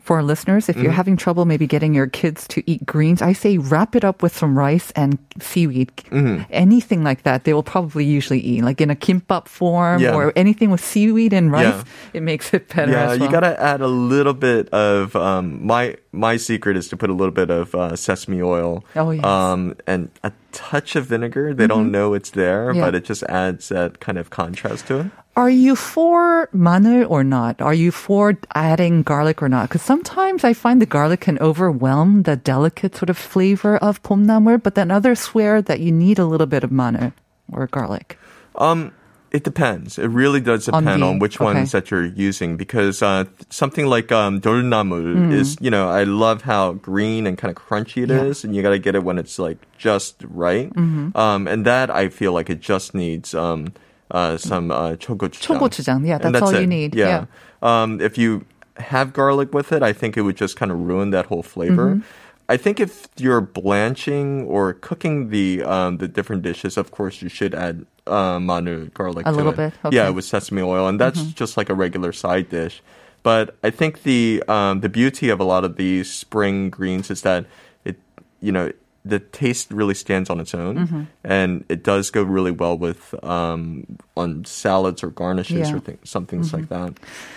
for 0.10 0.18
our 0.18 0.24
listeners, 0.26 0.66
if 0.66 0.74
Mm-hmm. 0.74 0.84
you're 0.90 0.98
having 0.98 1.18
trouble 1.22 1.46
maybe 1.46 1.68
getting 1.70 1.94
your 1.94 2.08
kids 2.10 2.48
to 2.50 2.64
eat 2.66 2.82
greens, 2.84 3.22
I 3.22 3.34
say 3.34 3.60
wrap 3.62 3.94
it 3.96 4.02
up 4.04 4.24
with 4.26 4.34
some 4.36 4.58
rice 4.58 4.90
and 4.98 5.20
seaweed. 5.38 5.94
Mm-hmm. 6.10 6.50
Anything 6.50 7.04
like 7.06 7.22
that, 7.30 7.44
they 7.46 7.54
will 7.54 7.62
probably 7.62 8.06
usually 8.06 8.40
eat, 8.42 8.64
like 8.66 8.82
in 8.82 8.90
a 8.90 8.96
kimbap 8.96 9.46
form 9.48 10.02
Yeah. 10.02 10.16
or 10.18 10.34
anything 10.36 10.72
with 10.74 10.82
seaweed 10.82 11.30
and 11.32 11.52
rice. 11.54 11.78
Yeah. 11.78 12.18
It 12.18 12.24
makes 12.24 12.50
it 12.58 12.74
better. 12.74 12.92
Yeah, 12.92 13.12
as 13.12 13.20
you 13.22 13.30
gotta 13.30 13.54
add 13.62 13.82
a 13.82 13.88
little 13.88 14.34
bit 14.34 14.66
of 14.74 15.14
um, 15.16 15.62
my 15.62 15.94
my 16.12 16.38
secret 16.42 16.74
is 16.76 16.90
to 16.90 16.98
put 16.98 17.12
a 17.12 17.14
little 17.14 17.36
bit 17.36 17.52
of 17.52 17.76
uh, 17.76 17.94
sesame 17.96 18.42
oil. 18.42 18.82
Oh, 18.96 19.12
yes. 19.14 19.22
Mm-hmm. 19.22 19.26
Um, 19.30 19.76
and 19.86 20.10
a 20.26 20.32
touch 20.52 20.96
of 20.98 21.06
vinegar. 21.06 21.54
They 21.54 21.68
don't 21.70 21.92
know 21.94 22.16
it's 22.18 22.32
there, 22.34 22.74
Yeah. 22.74 22.82
but 22.90 22.96
it 22.98 23.06
just 23.06 23.22
adds 23.30 23.70
that 23.70 24.00
kind 24.02 24.18
of 24.18 24.32
contrast 24.34 24.88
to 24.90 25.06
it. 25.06 25.08
Are 25.36 25.50
you 25.50 25.76
for 25.76 26.50
ma늘 26.54 27.06
or 27.10 27.24
not? 27.24 27.62
Are 27.62 27.74
you 27.74 27.92
for 27.92 28.38
adding 28.56 29.04
garlic 29.04 29.42
or 29.42 29.48
not? 29.48 29.70
Because 29.70 29.82
sometimes 29.82 30.44
I 30.44 30.54
find 30.54 30.82
the 30.82 30.86
garlic 30.86 31.22
can 31.22 31.40
overwhelm 31.40 32.24
the 32.24 32.36
delicate 32.36 32.96
sort 32.96 33.10
of 33.10 33.18
flavor 33.18 33.78
of 33.78 34.04
pomnamur, 34.04 34.62
but 34.62 34.76
then 34.76 34.92
others 34.92 35.20
swear 35.22 35.62
that 35.62 35.80
you 35.80 35.92
need 35.94 36.20
a 36.20 36.26
little 36.26 36.48
bit 36.48 36.64
of 36.66 36.72
ma늘 36.72 37.14
or 37.54 37.68
garlic. 37.68 38.18
Um, 38.56 38.92
it 39.32 39.46
depends. 39.46 39.98
It 39.98 40.08
really 40.10 40.42
does 40.42 40.68
On 40.68 40.84
depend 40.84 41.04
the- 41.04 41.08
on, 41.08 41.20
which 41.20 41.38
okay. 41.38 41.46
ones 41.46 41.72
that 41.72 41.90
you're 41.90 42.04
using 42.06 42.58
because 42.58 43.02
uh, 43.02 43.24
something 43.50 43.86
like 43.86 44.12
um, 44.12 44.42
dolnamu 44.42 45.16
Mm. 45.16 45.32
is, 45.32 45.56
you 45.62 45.70
know, 45.72 45.88
I 45.88 46.04
love 46.04 46.42
how 46.42 46.74
green 46.74 47.26
and 47.28 47.38
kind 47.38 47.56
of 47.56 47.64
crunchy 47.64 48.04
it 48.04 48.12
is, 48.12 48.44
Yeah. 48.44 48.48
and 48.50 48.56
you 48.58 48.62
got 48.62 48.72
to 48.72 48.80
get 48.80 48.96
it 48.96 49.04
when 49.06 49.18
it's 49.20 49.40
like 49.40 49.60
just 49.78 50.18
right. 50.28 50.74
Mm-hmm. 50.74 51.16
Um, 51.16 51.48
and 51.48 51.64
that 51.66 51.90
I 51.90 52.10
feel 52.10 52.34
like 52.34 52.50
it 52.50 52.60
just 52.60 52.94
needs 52.94 53.34
um, 53.34 53.72
uh, 54.11 54.37
some 54.37 54.71
uh, 54.71 54.93
chogochujang. 54.97 55.59
초고추장, 55.59 56.07
yeah, 56.07 56.19
And 56.23 56.35
that's 56.35 56.43
all 56.43 56.53
you 56.53 56.61
it. 56.61 56.67
need, 56.67 56.95
Yeah. 56.95 57.27
Um, 57.63 58.01
if 58.01 58.19
you 58.19 58.45
have 58.77 59.13
garlic 59.13 59.55
with 59.55 59.73
it, 59.73 59.83
I 59.83 59.93
think 59.93 60.17
it 60.17 60.23
would 60.23 60.37
just 60.37 60.57
kind 60.57 60.71
of 60.71 60.79
ruin 60.81 61.11
that 61.11 61.27
whole 61.27 61.43
flavor. 61.43 61.97
Mm-hmm. 61.97 62.07
I 62.49 62.59
think 62.59 62.79
if 62.79 63.09
you're 63.17 63.41
blanching 63.41 64.45
or 64.45 64.75
cooking 64.75 65.31
the 65.31 65.63
um, 65.65 65.97
the 65.97 66.07
different 66.07 66.43
dishes, 66.43 66.77
of 66.77 66.91
course 66.91 67.23
you 67.23 67.31
should 67.31 67.55
add 67.55 67.87
uh, 68.07 68.39
manu 68.39 68.91
garlic. 68.93 69.25
A 69.27 69.31
to 69.31 69.37
little 69.37 69.53
it. 69.57 69.57
bit? 69.57 69.73
Yeah, 69.91 70.09
Okay. 70.09 70.11
with 70.21 70.27
sesame 70.27 70.61
oil, 70.61 70.87
and 70.87 71.01
that's 71.01 71.23
just 71.33 71.57
like 71.57 71.71
a 71.71 71.75
regular 71.75 72.13
side 72.13 72.51
dish. 72.51 72.83
But 73.23 73.57
I 73.65 73.71
think 73.71 74.03
the 74.05 74.45
um, 74.47 74.81
the 74.85 74.91
beauty 74.93 75.31
of 75.33 75.41
a 75.41 75.45
lot 75.49 75.65
of 75.65 75.77
these 75.81 76.13
spring 76.13 76.69
greens 76.69 77.09
is 77.11 77.23
that 77.25 77.47
it 77.89 77.97
you 78.45 78.53
know 78.53 78.69
the 79.06 79.20
taste 79.20 79.72
really 79.72 79.94
stands 79.96 80.30
on 80.30 80.40
its 80.40 80.54
own, 80.54 81.08
and 81.24 81.64
it 81.70 81.84
does 81.84 82.12
go 82.12 82.22
really 82.24 82.52
well 82.52 82.78
with 82.78 83.16
um, 83.24 83.86
on 84.18 84.44
salads 84.46 85.04
or 85.04 85.10
garnishes 85.10 85.70
Yeah. 85.70 85.76
or 85.76 85.80
things, 85.80 86.10
some 86.10 86.26
things 86.26 86.54
like 86.54 86.70
that. 86.70 86.94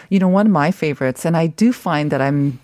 You 0.09 0.19
know, 0.19 0.29
one 0.29 0.47
of 0.47 0.53
my 0.53 0.71
favorites, 0.73 1.25
and 1.25 1.37
I 1.37 1.47
do 1.47 1.73
find 1.73 2.11
that 2.11 2.21
I'm 2.21 2.59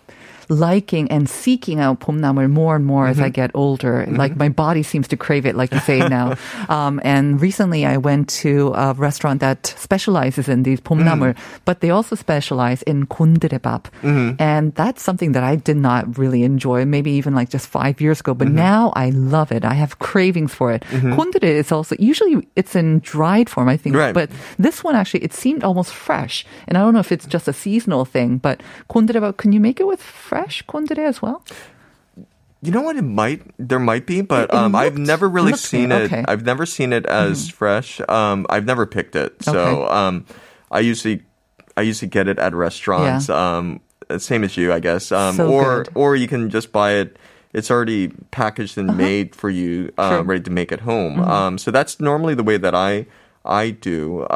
liking 0.48 1.10
and 1.10 1.28
seeking 1.28 1.80
out 1.80 2.00
pomnamul 2.00 2.50
more 2.50 2.76
and 2.76 2.86
more 2.86 3.04
mm-hmm. 3.04 3.10
as 3.10 3.20
I 3.20 3.24
mm-hmm. 3.24 3.32
get 3.32 3.50
older. 3.54 4.04
Mm-hmm. 4.04 4.16
Like 4.16 4.36
my 4.36 4.48
body 4.48 4.82
seems 4.82 5.08
to 5.08 5.16
crave 5.16 5.46
it, 5.46 5.54
like 5.54 5.72
you 5.72 5.80
say 5.80 5.98
now. 6.08 6.36
um, 6.68 7.00
and 7.04 7.40
recently 7.40 7.84
I 7.84 7.96
went 7.96 8.28
to 8.40 8.72
a 8.74 8.94
restaurant 8.94 9.40
that 9.40 9.66
specializes 9.76 10.48
in 10.48 10.62
these 10.62 10.80
pomnamul, 10.80 11.34
mm. 11.34 11.38
but 11.64 11.80
they 11.80 11.90
also 11.90 12.16
specialize 12.16 12.82
in 12.82 13.06
gondrebap. 13.06 13.84
Mm-hmm. 14.02 14.40
And 14.40 14.74
that's 14.74 15.02
something 15.02 15.32
that 15.32 15.44
I 15.44 15.56
did 15.56 15.76
not 15.76 16.18
really 16.18 16.42
enjoy, 16.42 16.84
maybe 16.84 17.10
even 17.12 17.34
like 17.34 17.50
just 17.50 17.66
five 17.66 18.00
years 18.00 18.20
ago. 18.20 18.34
But 18.34 18.48
mm-hmm. 18.48 18.56
now 18.56 18.92
I 18.96 19.10
love 19.10 19.52
it. 19.52 19.64
I 19.64 19.74
have 19.74 19.98
cravings 19.98 20.54
for 20.54 20.72
it. 20.72 20.82
mm 20.84 21.18
is 21.38 21.70
also 21.72 21.94
usually 21.98 22.46
it's 22.56 22.74
in 22.74 23.00
dried 23.00 23.50
form, 23.50 23.68
I 23.68 23.76
think. 23.76 23.94
Right. 23.94 24.14
But 24.14 24.30
this 24.58 24.82
one 24.82 24.94
actually 24.94 25.22
it 25.24 25.32
seemed 25.32 25.62
almost 25.62 25.92
fresh. 25.92 26.44
And 26.66 26.78
I 26.78 26.80
don't 26.80 26.94
know 26.94 27.00
if 27.00 27.12
it's 27.12 27.26
just 27.26 27.48
a 27.48 27.52
seasonal 27.52 28.04
thing, 28.04 28.38
but 28.38 28.62
gondrebap, 28.88 29.36
can 29.36 29.52
you 29.52 29.60
make 29.60 29.78
it 29.80 29.86
with 29.86 30.02
fresh? 30.02 30.37
fresh 30.42 30.64
kundere 30.66 31.06
as 31.06 31.22
well? 31.22 31.44
You 32.60 32.72
know 32.72 32.82
what? 32.82 32.96
It 32.96 33.02
might 33.02 33.42
there 33.58 33.78
might 33.78 34.06
be, 34.06 34.20
but 34.20 34.52
um, 34.52 34.72
looked, 34.72 34.82
I've 34.82 34.98
never 34.98 35.28
really 35.28 35.52
seen 35.52 35.92
it. 35.92 36.12
Okay. 36.12 36.24
I've 36.26 36.44
never 36.44 36.66
seen 36.66 36.92
it 36.92 37.06
as 37.06 37.48
mm. 37.48 37.52
fresh. 37.52 38.00
Um, 38.08 38.46
I've 38.50 38.64
never 38.64 38.84
picked 38.84 39.14
it, 39.14 39.42
so 39.42 39.84
okay. 39.84 39.92
um, 39.92 40.26
I 40.70 40.80
usually 40.80 41.22
I 41.76 41.82
usually 41.82 42.08
get 42.08 42.26
it 42.26 42.38
at 42.38 42.54
restaurants. 42.54 43.28
Yeah. 43.28 43.58
Um, 43.58 43.80
same 44.16 44.42
as 44.42 44.56
you, 44.56 44.72
I 44.72 44.80
guess. 44.80 45.12
Um, 45.12 45.36
so 45.36 45.52
or 45.52 45.84
good. 45.84 45.92
or 45.94 46.16
you 46.16 46.26
can 46.26 46.50
just 46.50 46.72
buy 46.72 46.94
it. 46.94 47.16
It's 47.52 47.70
already 47.70 48.08
packaged 48.30 48.76
and 48.76 48.90
uh-huh. 48.90 48.98
made 48.98 49.36
for 49.36 49.48
you, 49.48 49.92
uh, 49.96 50.22
ready 50.24 50.42
to 50.42 50.50
make 50.50 50.72
at 50.72 50.80
home. 50.80 51.16
Mm-hmm. 51.16 51.56
so 51.56 51.70
that's 51.70 52.00
normally 52.00 52.34
the 52.34 52.42
way 52.42 52.56
that 52.56 52.74
I 52.74 53.06
I 53.44 53.70
do. 53.70 54.26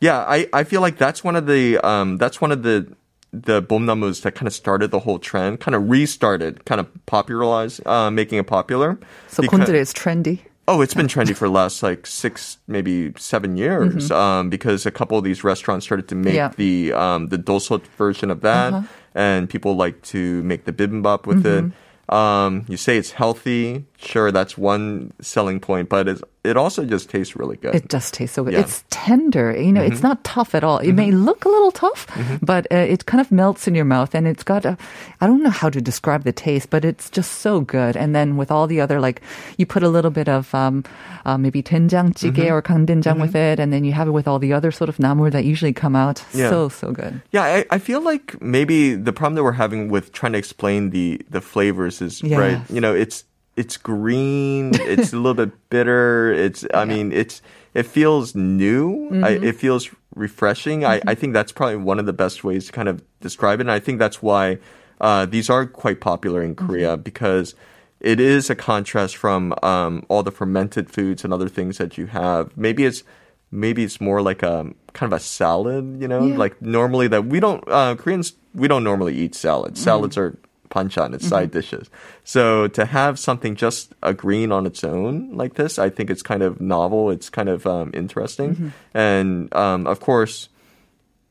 yeah, 0.00 0.24
I, 0.26 0.48
I 0.52 0.64
feel 0.64 0.80
like 0.80 0.96
that's 0.96 1.22
one 1.22 1.36
of 1.36 1.46
the 1.46 1.78
that's 2.18 2.40
one 2.40 2.50
of 2.50 2.62
the 2.62 2.96
the 3.32 3.60
boom 3.60 3.84
numbers 3.86 4.20
that 4.22 4.34
kind 4.34 4.46
of 4.46 4.54
started 4.54 4.90
the 4.90 5.00
whole 5.00 5.18
trend, 5.18 5.60
kind 5.60 5.74
of 5.74 5.88
restarted, 5.88 6.64
kind 6.64 6.80
of 6.80 6.88
popularized, 7.06 7.86
uh, 7.86 8.10
making 8.10 8.38
it 8.38 8.46
popular. 8.46 8.98
So 9.28 9.42
because, 9.42 9.68
is 9.68 9.92
trendy. 9.92 10.40
Oh, 10.68 10.80
it's 10.80 10.94
been 10.94 11.06
trendy 11.06 11.36
for 11.36 11.46
the 11.46 11.52
last 11.52 11.82
like 11.82 12.06
six, 12.06 12.58
maybe 12.66 13.12
seven 13.16 13.56
years, 13.56 14.08
mm-hmm. 14.08 14.12
um, 14.12 14.50
because 14.50 14.84
a 14.84 14.90
couple 14.90 15.16
of 15.16 15.22
these 15.22 15.44
restaurants 15.44 15.86
started 15.86 16.08
to 16.08 16.14
make 16.16 16.34
yeah. 16.34 16.50
the 16.56 16.92
um, 16.92 17.28
the 17.28 17.38
dulcet 17.38 17.86
version 17.96 18.30
of 18.30 18.40
that, 18.40 18.72
uh-huh. 18.72 18.86
and 19.14 19.48
people 19.48 19.76
like 19.76 20.02
to 20.02 20.42
make 20.42 20.64
the 20.64 20.72
bibimbap 20.72 21.26
with 21.26 21.44
mm-hmm. 21.44 21.68
it. 21.68 21.72
Um, 22.08 22.64
you 22.68 22.76
say 22.76 22.96
it's 22.96 23.10
healthy, 23.10 23.84
sure, 23.96 24.30
that's 24.30 24.56
one 24.56 25.12
selling 25.20 25.58
point, 25.60 25.88
but 25.88 26.08
it's 26.08 26.22
it 26.46 26.56
also 26.56 26.84
just 26.84 27.10
tastes 27.10 27.36
really 27.36 27.56
good. 27.56 27.74
It 27.74 27.88
just 27.88 28.14
tastes 28.14 28.34
so 28.34 28.44
good. 28.44 28.54
Yeah. 28.54 28.60
It's 28.60 28.84
tender. 28.90 29.54
You 29.56 29.72
know, 29.72 29.82
mm-hmm. 29.82 29.92
it's 29.92 30.02
not 30.02 30.22
tough 30.24 30.54
at 30.54 30.64
all. 30.64 30.78
It 30.78 30.88
mm-hmm. 30.88 30.96
may 30.96 31.10
look 31.10 31.44
a 31.44 31.48
little 31.48 31.72
tough, 31.72 32.06
mm-hmm. 32.08 32.36
but 32.44 32.66
uh, 32.70 32.76
it 32.76 33.06
kind 33.06 33.20
of 33.20 33.30
melts 33.32 33.66
in 33.66 33.74
your 33.74 33.84
mouth, 33.84 34.14
and 34.14 34.26
it's 34.26 34.42
got 34.42 34.64
a. 34.64 34.78
I 35.20 35.26
don't 35.26 35.42
know 35.42 35.50
how 35.50 35.68
to 35.70 35.80
describe 35.80 36.24
the 36.24 36.32
taste, 36.32 36.70
but 36.70 36.84
it's 36.84 37.10
just 37.10 37.40
so 37.42 37.60
good. 37.60 37.96
And 37.96 38.14
then 38.14 38.36
with 38.36 38.50
all 38.50 38.66
the 38.66 38.80
other, 38.80 39.00
like 39.00 39.20
you 39.56 39.66
put 39.66 39.82
a 39.82 39.88
little 39.88 40.10
bit 40.10 40.28
of 40.28 40.54
um, 40.54 40.84
uh, 41.24 41.36
maybe 41.36 41.62
doenjang 41.62 42.14
jjigae 42.14 42.32
mm-hmm. 42.32 42.54
or 42.54 42.62
kangdoenjang 42.62 43.20
with 43.20 43.34
mm-hmm. 43.34 43.52
it, 43.52 43.60
and 43.60 43.72
then 43.72 43.84
you 43.84 43.92
have 43.92 44.08
it 44.08 44.12
with 44.12 44.28
all 44.28 44.38
the 44.38 44.52
other 44.52 44.70
sort 44.70 44.88
of 44.88 44.98
namur 44.98 45.30
that 45.30 45.44
usually 45.44 45.72
come 45.72 45.96
out. 45.96 46.22
Yeah. 46.32 46.50
So 46.50 46.68
so 46.68 46.92
good. 46.92 47.20
Yeah, 47.32 47.44
I, 47.44 47.66
I, 47.70 47.78
feel 47.78 48.00
like 48.00 48.40
maybe 48.40 48.94
the 48.94 49.12
problem 49.12 49.34
that 49.34 49.44
we're 49.44 49.52
having 49.52 49.88
with 49.88 50.12
trying 50.12 50.32
to 50.32 50.38
explain 50.38 50.90
the 50.90 51.20
the 51.30 51.40
flavors 51.40 52.00
is 52.00 52.22
yes. 52.22 52.38
right. 52.38 52.60
You 52.70 52.80
know, 52.80 52.94
it's 52.94 53.24
it's 53.56 53.76
green. 53.76 54.72
it's 54.74 55.12
a 55.12 55.16
little 55.16 55.34
bit 55.34 55.52
bitter. 55.70 56.32
It's 56.32 56.64
I 56.74 56.84
mean, 56.84 57.12
it's 57.12 57.42
it 57.74 57.84
feels 57.86 58.34
new. 58.34 59.10
Mm-hmm. 59.10 59.44
it 59.44 59.56
feels 59.56 59.90
refreshing. 60.14 60.84
I, 60.84 61.00
I 61.06 61.14
think 61.14 61.32
that's 61.34 61.52
probably 61.52 61.76
one 61.76 61.98
of 61.98 62.06
the 62.06 62.12
best 62.12 62.42
ways 62.44 62.66
to 62.66 62.72
kind 62.72 62.88
of 62.88 63.02
describe 63.20 63.60
it. 63.60 63.62
And 63.64 63.70
I 63.70 63.80
think 63.80 63.98
that's 63.98 64.22
why 64.22 64.58
uh, 65.00 65.26
these 65.26 65.50
are 65.50 65.66
quite 65.66 66.00
popular 66.00 66.42
in 66.42 66.54
Mm-hmm. 66.54 66.66
Korea 66.66 66.96
because 66.96 67.54
it 68.00 68.20
is 68.20 68.48
a 68.50 68.54
contrast 68.54 69.16
from 69.16 69.54
um, 69.62 70.04
all 70.08 70.22
the 70.22 70.30
fermented 70.30 70.90
foods 70.90 71.24
and 71.24 71.32
other 71.32 71.48
things 71.48 71.78
that 71.78 71.98
you 71.98 72.06
have. 72.06 72.56
Maybe 72.56 72.84
it's 72.84 73.02
maybe 73.50 73.84
it's 73.84 74.00
more 74.00 74.22
like 74.22 74.42
a 74.42 74.72
kind 74.92 75.12
of 75.12 75.16
a 75.16 75.20
salad, 75.22 76.00
you 76.00 76.08
know, 76.08 76.26
Yeah. 76.26 76.36
like 76.36 76.60
normally 76.62 77.08
that 77.08 77.26
we 77.26 77.40
don't 77.40 77.62
uh, 77.68 77.94
Koreans 77.96 78.34
we 78.54 78.68
don't 78.68 78.84
normally 78.84 79.14
eat 79.16 79.34
salads. 79.34 79.78
Mm-hmm. 79.80 79.84
Salads 79.84 80.16
are 80.16 80.38
panchan, 80.76 81.14
it's 81.16 81.28
side 81.28 81.50
dishes. 81.58 81.88
So 82.24 82.68
to 82.78 82.82
have 82.84 83.18
something 83.18 83.54
just 83.56 83.94
a 84.02 84.12
green 84.12 84.52
on 84.52 84.66
its 84.70 84.84
own 84.84 85.12
like 85.42 85.54
this, 85.60 85.78
I 85.86 85.88
think 85.94 86.10
it's 86.10 86.22
kind 86.32 86.42
of 86.42 86.60
novel. 86.60 87.10
It's 87.14 87.28
kind 87.38 87.48
of 87.48 87.66
um, 87.66 87.88
interesting, 88.02 88.50
Mm-hmm. 88.54 88.68
and 89.08 89.28
um, 89.64 89.86
of 89.92 89.98
course, 90.08 90.48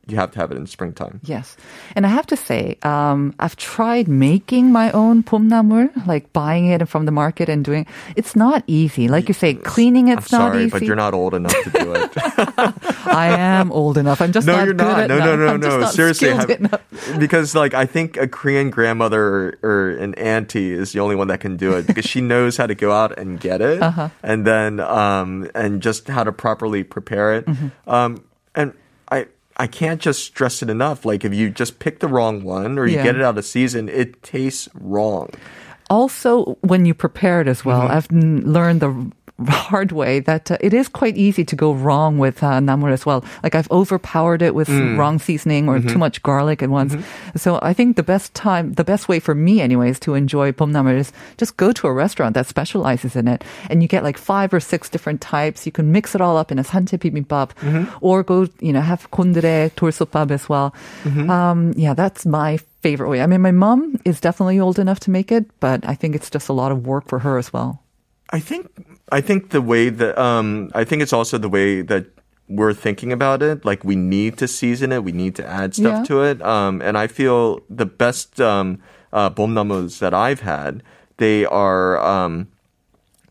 you 0.08 0.18
have 0.18 0.32
to 0.32 0.40
have 0.40 0.52
it 0.52 0.58
in 0.58 0.68
springtime. 0.68 1.20
Yes. 1.24 1.58
And 1.96 2.06
I 2.06 2.10
have 2.10 2.28
to 2.28 2.36
say, 2.38 2.78
um, 2.84 3.34
I've 3.40 3.56
tried 3.56 4.08
making 4.08 4.72
my 4.72 4.92
own 4.92 5.24
pomnamur, 5.24 5.90
like 6.06 6.32
buying 6.34 6.68
it 6.68 6.88
from 6.88 7.06
the 7.06 7.12
market 7.12 7.50
and 7.50 7.66
doing 7.66 7.88
It's 8.16 8.36
not 8.36 8.64
easy. 8.68 9.08
Like 9.08 9.28
you 9.28 9.34
say, 9.34 9.56
cleaning 9.56 10.12
I'm 10.12 10.20
it's 10.20 10.32
not 10.32 10.52
sorry, 10.54 10.64
easy. 10.66 10.70
but 10.72 10.82
you're 10.84 10.96
not 10.96 11.14
old 11.14 11.34
enough 11.34 11.56
to 11.64 11.70
do 11.72 11.94
it. 11.96 12.12
I 13.08 13.28
am 13.38 13.72
old 13.72 13.98
enough. 13.98 14.22
I'm 14.22 14.32
just 14.32 14.46
no, 14.48 14.56
not 14.56 14.66
you're 14.66 14.74
good 14.74 14.86
not. 14.86 15.08
No, 15.10 15.18
no, 15.20 15.36
no, 15.36 15.48
I'm 15.48 15.60
no. 15.60 15.86
Seriously, 15.88 16.30
have- 16.30 16.82
because 17.20 17.56
like 17.56 17.74
I 17.74 17.86
think 17.86 18.18
a 18.18 18.28
Korean 18.28 18.70
grandmother 18.70 19.22
or, 19.24 19.58
or 19.64 19.90
an 19.98 20.14
auntie 20.16 20.72
is 20.72 20.92
the 20.92 21.00
only 21.00 21.16
one 21.16 21.28
that 21.30 21.40
can 21.40 21.58
do 21.58 21.74
it 21.74 21.88
because 21.88 22.06
she 22.06 22.22
knows 22.22 22.58
how 22.58 22.68
to 22.68 22.76
go 22.76 22.92
out 22.92 23.18
and 23.18 23.40
get 23.40 23.62
it, 23.62 23.82
Uh-huh. 23.82 24.10
and 24.24 24.46
then 24.46 24.80
um 24.80 25.50
and 25.56 25.82
just 25.82 26.08
how 26.08 26.24
to 26.24 26.32
properly 26.32 26.84
prepare 26.84 27.34
it. 27.36 27.46
Mm-hmm. 27.46 27.90
Um, 27.90 28.24
and 28.54 28.74
I. 29.58 29.68
Can't 29.68 30.02
just 30.02 30.24
stress 30.24 30.62
it 30.64 30.70
enough. 30.70 31.06
Like 31.06 31.26
if 31.26 31.34
you 31.34 31.50
just 31.50 31.80
pick 31.80 32.00
the 32.00 32.08
wrong 32.08 32.44
one 32.44 32.78
or 32.80 32.86
you 32.88 32.96
Yeah. 32.98 33.04
get 33.04 33.16
it 33.16 33.22
out 33.22 33.38
of 33.38 33.46
season, 33.46 33.90
it 33.90 34.22
tastes 34.24 34.70
wrong. 34.74 35.30
also 35.90 36.58
when 36.62 36.86
you 36.86 36.94
prepare 36.94 37.42
it 37.42 37.48
as 37.48 37.64
well, 37.66 37.82
Mm-hmm. 37.82 37.92
I've 37.94 38.12
learned 38.56 38.80
the 38.82 39.12
hard 39.48 39.92
way 39.92 40.20
that 40.22 40.50
uh, 40.50 40.58
it 40.62 40.74
is 40.74 40.88
quite 40.88 41.18
easy 41.18 41.44
to 41.44 41.56
go 41.56 41.74
wrong 41.74 42.18
with 42.18 42.42
uh, 42.42 42.60
namur 42.60 42.89
as 42.89 43.06
well. 43.06 43.24
Like 43.44 43.54
I've 43.54 43.70
overpowered 43.70 44.42
it 44.42 44.56
with 44.56 44.70
mm. 44.70 44.98
wrong 44.98 45.20
seasoning 45.20 45.68
or 45.68 45.77
mm-hmm. 45.77 45.89
too 45.89 45.98
much 45.98 46.24
garlic 46.24 46.63
at 46.63 46.70
once. 46.70 46.96
Mm-hmm. 46.96 47.38
So 47.38 47.60
I 47.62 47.74
think 47.74 47.98
the 47.98 48.04
best 48.04 48.34
time, 48.34 48.74
the 48.74 48.86
best 48.86 49.10
way 49.10 49.20
for 49.20 49.36
me 49.36 49.60
anyways 49.60 50.00
to 50.01 50.13
enjoy 50.13 50.54
pom 50.54 50.72
namur 50.72 50.96
is 50.96 51.12
just 51.38 51.58
go 51.58 51.74
to 51.74 51.88
a 51.88 51.94
restaurant 51.94 52.34
that 52.36 52.48
specializes 52.48 53.15
in 53.15 53.27
it 53.27 53.44
and 53.70 53.82
you 53.82 53.89
get 53.89 54.04
like 54.04 54.18
five 54.18 54.54
or 54.54 54.62
six 54.62 54.88
different 54.89 55.20
types. 55.20 55.65
You 55.65 55.72
can 55.72 55.92
mix 55.92 56.15
it 56.15 56.22
all 56.22 56.38
up 56.38 56.51
in 56.51 56.60
a 56.60 56.63
sante 56.63 56.98
bibimbap 56.98 57.54
mm-hmm. 57.56 57.92
or 58.00 58.24
go, 58.24 58.48
you 58.62 58.72
know, 58.72 58.82
have 58.82 59.12
kondere, 59.12 59.70
dorsopap 59.72 60.32
as 60.32 60.48
well. 60.48 60.74
Mm-hmm. 61.04 61.30
Um, 61.30 61.74
yeah, 61.75 61.94
that's 61.94 62.25
my 62.25 62.58
favorite 62.80 63.10
way. 63.10 63.22
I 63.22 63.27
mean, 63.27 63.42
my 63.42 63.51
mom 63.51 64.00
is 64.06 64.22
definitely 64.22 64.62
old 64.62 64.80
enough 64.80 65.01
to 65.01 65.12
make 65.12 65.30
it, 65.32 65.46
but 65.60 65.84
I 65.86 65.96
think 65.96 66.15
it's 66.15 66.30
just 66.30 66.48
a 66.48 66.54
lot 66.54 66.72
of 66.72 66.88
work 66.88 67.10
for 67.10 67.20
her 67.20 67.38
as 67.38 67.51
well. 67.51 67.82
I 68.30 68.39
think 68.39 68.70
I 69.12 69.22
think 69.22 69.50
the 69.50 69.62
way 69.62 69.90
that 69.90 70.18
um 70.18 70.72
I 70.74 70.84
think 70.84 71.02
it's 71.02 71.14
also 71.14 71.38
the 71.38 71.50
way 71.50 71.82
that 71.82 72.06
we're 72.48 72.74
thinking 72.74 73.12
about 73.12 73.42
it. 73.42 73.66
Like 73.66 73.84
we 73.84 73.96
need 73.96 74.38
to 74.38 74.48
season 74.48 74.92
it, 74.92 75.04
we 75.04 75.12
need 75.12 75.36
to 75.36 75.46
add 75.48 75.74
stuff 75.76 76.00
Yeah. 76.00 76.04
to 76.06 76.24
it. 76.24 76.42
Um, 76.42 76.82
and 76.82 76.98
I 76.98 77.08
feel 77.08 77.62
the 77.70 77.86
best 77.88 78.40
um, 78.40 78.80
uh, 79.12 79.30
bomnamus 79.30 79.98
that 80.00 80.14
I've 80.14 80.42
had, 80.42 80.84
they 81.18 81.44
are 81.46 81.98
um, 81.98 82.48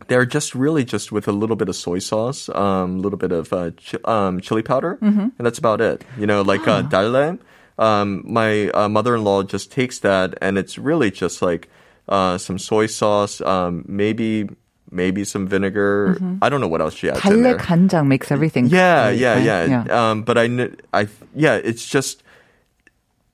they're 0.09 0.27
just 0.27 0.55
really 0.55 0.85
just 0.85 1.13
with 1.13 1.29
a 1.29 1.33
little 1.33 1.55
bit 1.57 1.69
of 1.69 1.77
soy 1.77 1.99
sauce, 2.01 2.49
a 2.49 2.61
um, 2.61 3.01
little 3.01 3.17
bit 3.19 3.31
of 3.33 3.53
uh, 3.53 3.71
chi- 3.79 4.03
um, 4.05 4.41
chili 4.41 4.63
powder, 4.63 4.99
and 5.01 5.33
that's 5.39 5.59
about 5.59 5.81
it. 5.81 6.05
You 6.19 6.27
know, 6.27 6.43
like 6.43 6.67
uh, 6.67 6.83
dalle. 6.83 7.39
Um, 7.79 8.23
my 8.27 8.69
uh, 8.71 8.89
mother-in-law 8.89 9.45
just 9.45 9.71
takes 9.73 9.99
that, 10.01 10.35
and 10.43 10.59
it's 10.59 10.77
really 10.79 11.11
just 11.11 11.41
like 11.43 11.69
uh, 12.09 12.37
some 12.39 12.59
soy 12.59 12.87
sauce, 12.87 13.41
um, 13.41 13.85
maybe 13.89 14.49
maybe 14.94 15.24
some 15.24 15.48
vinegar. 15.48 16.18
I 16.42 16.50
don't 16.50 16.62
know 16.62 16.68
what 16.68 16.82
else 16.82 16.94
she 16.96 17.10
adds 17.10 17.24
in 17.26 17.32
달래 17.42 17.44
there. 17.44 17.58
간장 17.58 18.08
makes 18.08 18.32
everything. 18.32 18.68
Yeah, 18.68 19.10
great, 19.10 19.20
yeah, 19.22 19.34
right? 19.36 19.70
yeah, 19.70 19.84
Um, 20.10 20.24
but 20.24 20.38
I, 20.38 20.48
kn- 20.48 20.76
I, 20.94 21.08
yeah, 21.36 21.56
it's 21.56 21.86
just 21.88 22.24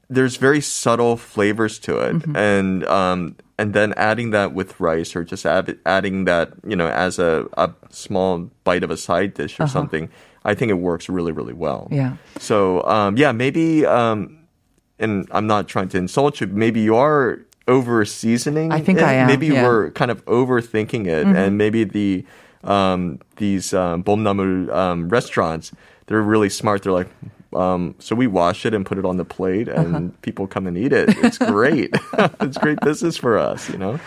there's 0.10 0.38
very 0.38 0.62
subtle 0.62 1.18
flavors 1.18 1.80
to 1.80 1.98
it, 2.00 2.16
Mm-hmm. 2.16 2.36
and 2.36 2.86
um, 2.86 3.36
and 3.58 3.74
then 3.74 3.94
adding 3.98 4.32
that 4.32 4.54
with 4.54 4.80
rice 4.80 5.16
or 5.16 5.24
just 5.24 5.46
add, 5.46 5.78
adding 5.86 6.26
that, 6.26 6.52
you 6.68 6.76
know, 6.76 6.88
as 6.88 7.18
a, 7.20 7.48
a 7.58 7.72
small 7.90 8.52
bite 8.64 8.84
of 8.84 8.92
a 8.92 8.98
side 8.98 9.34
dish 9.34 9.60
or 9.60 9.68
something. 9.68 10.10
I 10.44 10.54
think 10.54 10.70
it 10.70 10.78
works 10.78 11.10
really, 11.10 11.32
really 11.32 11.54
well. 11.58 11.88
Uh-huh. 11.90 11.96
Yeah. 11.96 12.12
So 12.38 12.84
um, 12.86 13.18
yeah, 13.18 13.32
maybe, 13.32 13.84
um, 13.88 14.38
and 15.00 15.26
I'm 15.32 15.48
not 15.48 15.68
trying 15.68 15.88
to 15.90 15.98
insult 15.98 16.40
you. 16.40 16.46
Maybe 16.48 16.82
you 16.82 16.96
are 16.96 17.40
over 17.71 18.05
seasoning. 18.05 18.73
I 18.73 18.81
think 18.81 18.99
it. 18.99 19.05
I 19.05 19.15
am, 19.15 19.27
Maybe 19.27 19.49
yeah. 19.49 19.63
we're 19.65 19.91
kind 19.93 20.11
of 20.11 20.25
overthinking 20.27 21.07
it, 21.07 21.27
and 21.27 21.57
maybe 21.57 21.85
the 21.85 22.25
um, 22.65 23.21
these 23.37 23.73
um, 23.73 24.03
bomnamul 24.05 24.69
um, 24.75 25.09
restaurants 25.09 25.73
they're 26.07 26.21
really 26.23 26.51
smart. 26.51 26.83
They're 26.83 26.93
like. 26.93 27.09
Um, 27.53 27.97
so 27.99 28.15
we 28.15 28.29
wash 28.29 28.65
it 28.65 28.75
and 28.75 28.87
put 28.87 28.97
it 28.97 29.05
on 29.05 29.17
the 29.17 29.25
plate, 29.25 29.67
and 29.67 30.15
people 30.23 30.47
come 30.47 30.69
and 30.69 30.79
eat 30.79 30.93
it. 30.93 31.09
It's 31.19 31.37
great. 31.37 31.91
it's 32.41 32.57
great 32.59 32.79
business 32.81 33.17
for 33.17 33.37
us, 33.39 33.69
you 33.69 33.77
know. 33.77 33.99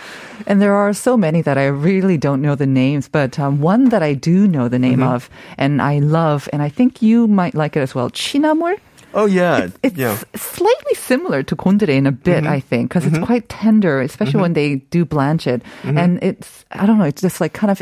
And 0.48 0.62
there 0.62 0.74
are 0.74 0.93
so 0.93 1.17
many 1.17 1.41
that 1.41 1.58
I 1.58 1.65
really 1.67 2.17
don't 2.17 2.41
know 2.41 2.55
the 2.55 2.65
names, 2.65 3.10
but 3.10 3.38
um, 3.39 3.60
one 3.60 3.89
that 3.89 4.01
I 4.01 4.13
do 4.13 4.48
know 4.48 4.70
the 4.70 4.79
name 4.79 5.00
Mm-hmm. 5.00 5.15
of 5.15 5.29
and 5.58 5.82
I 5.82 6.00
love, 6.00 6.48
and 6.53 6.62
I 6.62 6.70
think 6.70 7.01
you 7.01 7.27
might 7.27 7.53
like 7.53 7.75
it 7.75 7.82
as 7.82 7.93
well. 7.93 8.10
Chinamul. 8.10 8.79
Oh 9.13 9.25
yeah, 9.25 9.70
It's 9.84 9.96
yeah. 9.96 10.17
slightly 10.36 10.96
similar 10.96 11.43
to 11.43 11.55
kondure 11.55 11.89
in 11.89 12.08
a 12.08 12.12
bit, 12.12 12.43
Mm-hmm. 12.43 12.53
I 12.53 12.60
think, 12.60 12.89
because 12.89 13.05
it's 13.05 13.20
quite 13.20 13.48
tender, 13.50 14.01
especially 14.01 14.41
when 14.41 14.53
they 14.53 14.75
do 14.89 15.05
blanch 15.05 15.46
it. 15.48 15.62
Mm-hmm. 15.84 15.98
And 15.98 16.24
it's, 16.24 16.65
I 16.72 16.86
don't 16.86 16.98
know, 16.98 17.05
it's 17.05 17.22
just 17.22 17.39
like 17.41 17.53
kind 17.53 17.70
of 17.72 17.82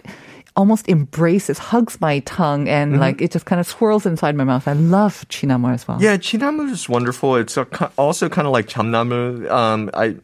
almost 0.57 0.89
embraces, 0.89 1.57
hugs 1.57 2.01
my 2.01 2.19
tongue, 2.27 2.67
and 2.67 2.91
Mm-hmm. 2.91 2.99
like 3.01 3.21
it 3.21 3.31
just 3.31 3.45
kind 3.45 3.59
of 3.59 3.65
swirls 3.67 4.05
inside 4.05 4.35
my 4.35 4.43
mouth. 4.43 4.67
I 4.67 4.73
love 4.73 5.25
chinamul 5.29 5.73
as 5.73 5.87
well. 5.87 6.01
Yeah, 6.01 6.17
chinamul 6.17 6.69
is 6.69 6.89
wonderful. 6.89 7.37
It's 7.37 7.55
a, 7.55 7.65
also 7.97 8.27
kind 8.27 8.45
of 8.47 8.51
like 8.51 8.67
chamnamu. 8.67 9.49
Um, 9.49 9.89
I, 9.93 10.15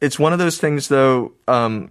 it's 0.00 0.18
one 0.18 0.32
of 0.32 0.40
those 0.40 0.58
things 0.58 0.88
though. 0.88 1.30
Um, 1.46 1.90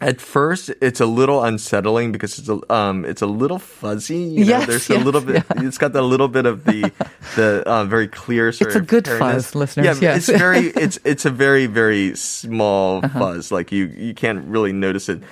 at 0.00 0.20
first, 0.20 0.70
it's 0.82 1.00
a 1.00 1.06
little 1.06 1.42
unsettling 1.42 2.12
because 2.12 2.38
it's 2.38 2.48
a 2.48 2.60
um, 2.72 3.04
it's 3.04 3.22
a 3.22 3.26
little 3.26 3.58
fuzzy. 3.58 4.18
You 4.18 4.44
know? 4.44 4.58
Yes, 4.58 4.66
there's 4.66 4.90
a 4.90 4.98
little 4.98 5.20
bit. 5.22 5.44
It's 5.56 5.78
got 5.78 5.94
a 5.96 6.02
little 6.02 6.28
bit 6.28 6.44
of 6.46 6.64
the 6.64 6.92
the 7.36 7.62
uh, 7.66 7.84
very 7.84 8.06
clear. 8.08 8.52
Sort 8.52 8.68
It's 8.68 8.76
a 8.76 8.80
good 8.80 9.04
hairiness. 9.06 9.18
fuzz, 9.18 9.54
listeners, 9.54 9.86
Yeah, 9.86 9.94
yes. 10.14 10.28
it's 10.28 10.38
very. 10.38 10.68
It's 10.76 10.98
it's 11.04 11.24
a 11.24 11.30
very 11.30 11.66
very 11.66 12.14
small 12.16 13.04
Uh-huh. 13.04 13.18
fuzz. 13.18 13.50
Like 13.50 13.72
you 13.72 13.86
you 13.96 14.12
can't 14.14 14.44
really 14.46 14.72
notice 14.72 15.08
it. 15.08 15.22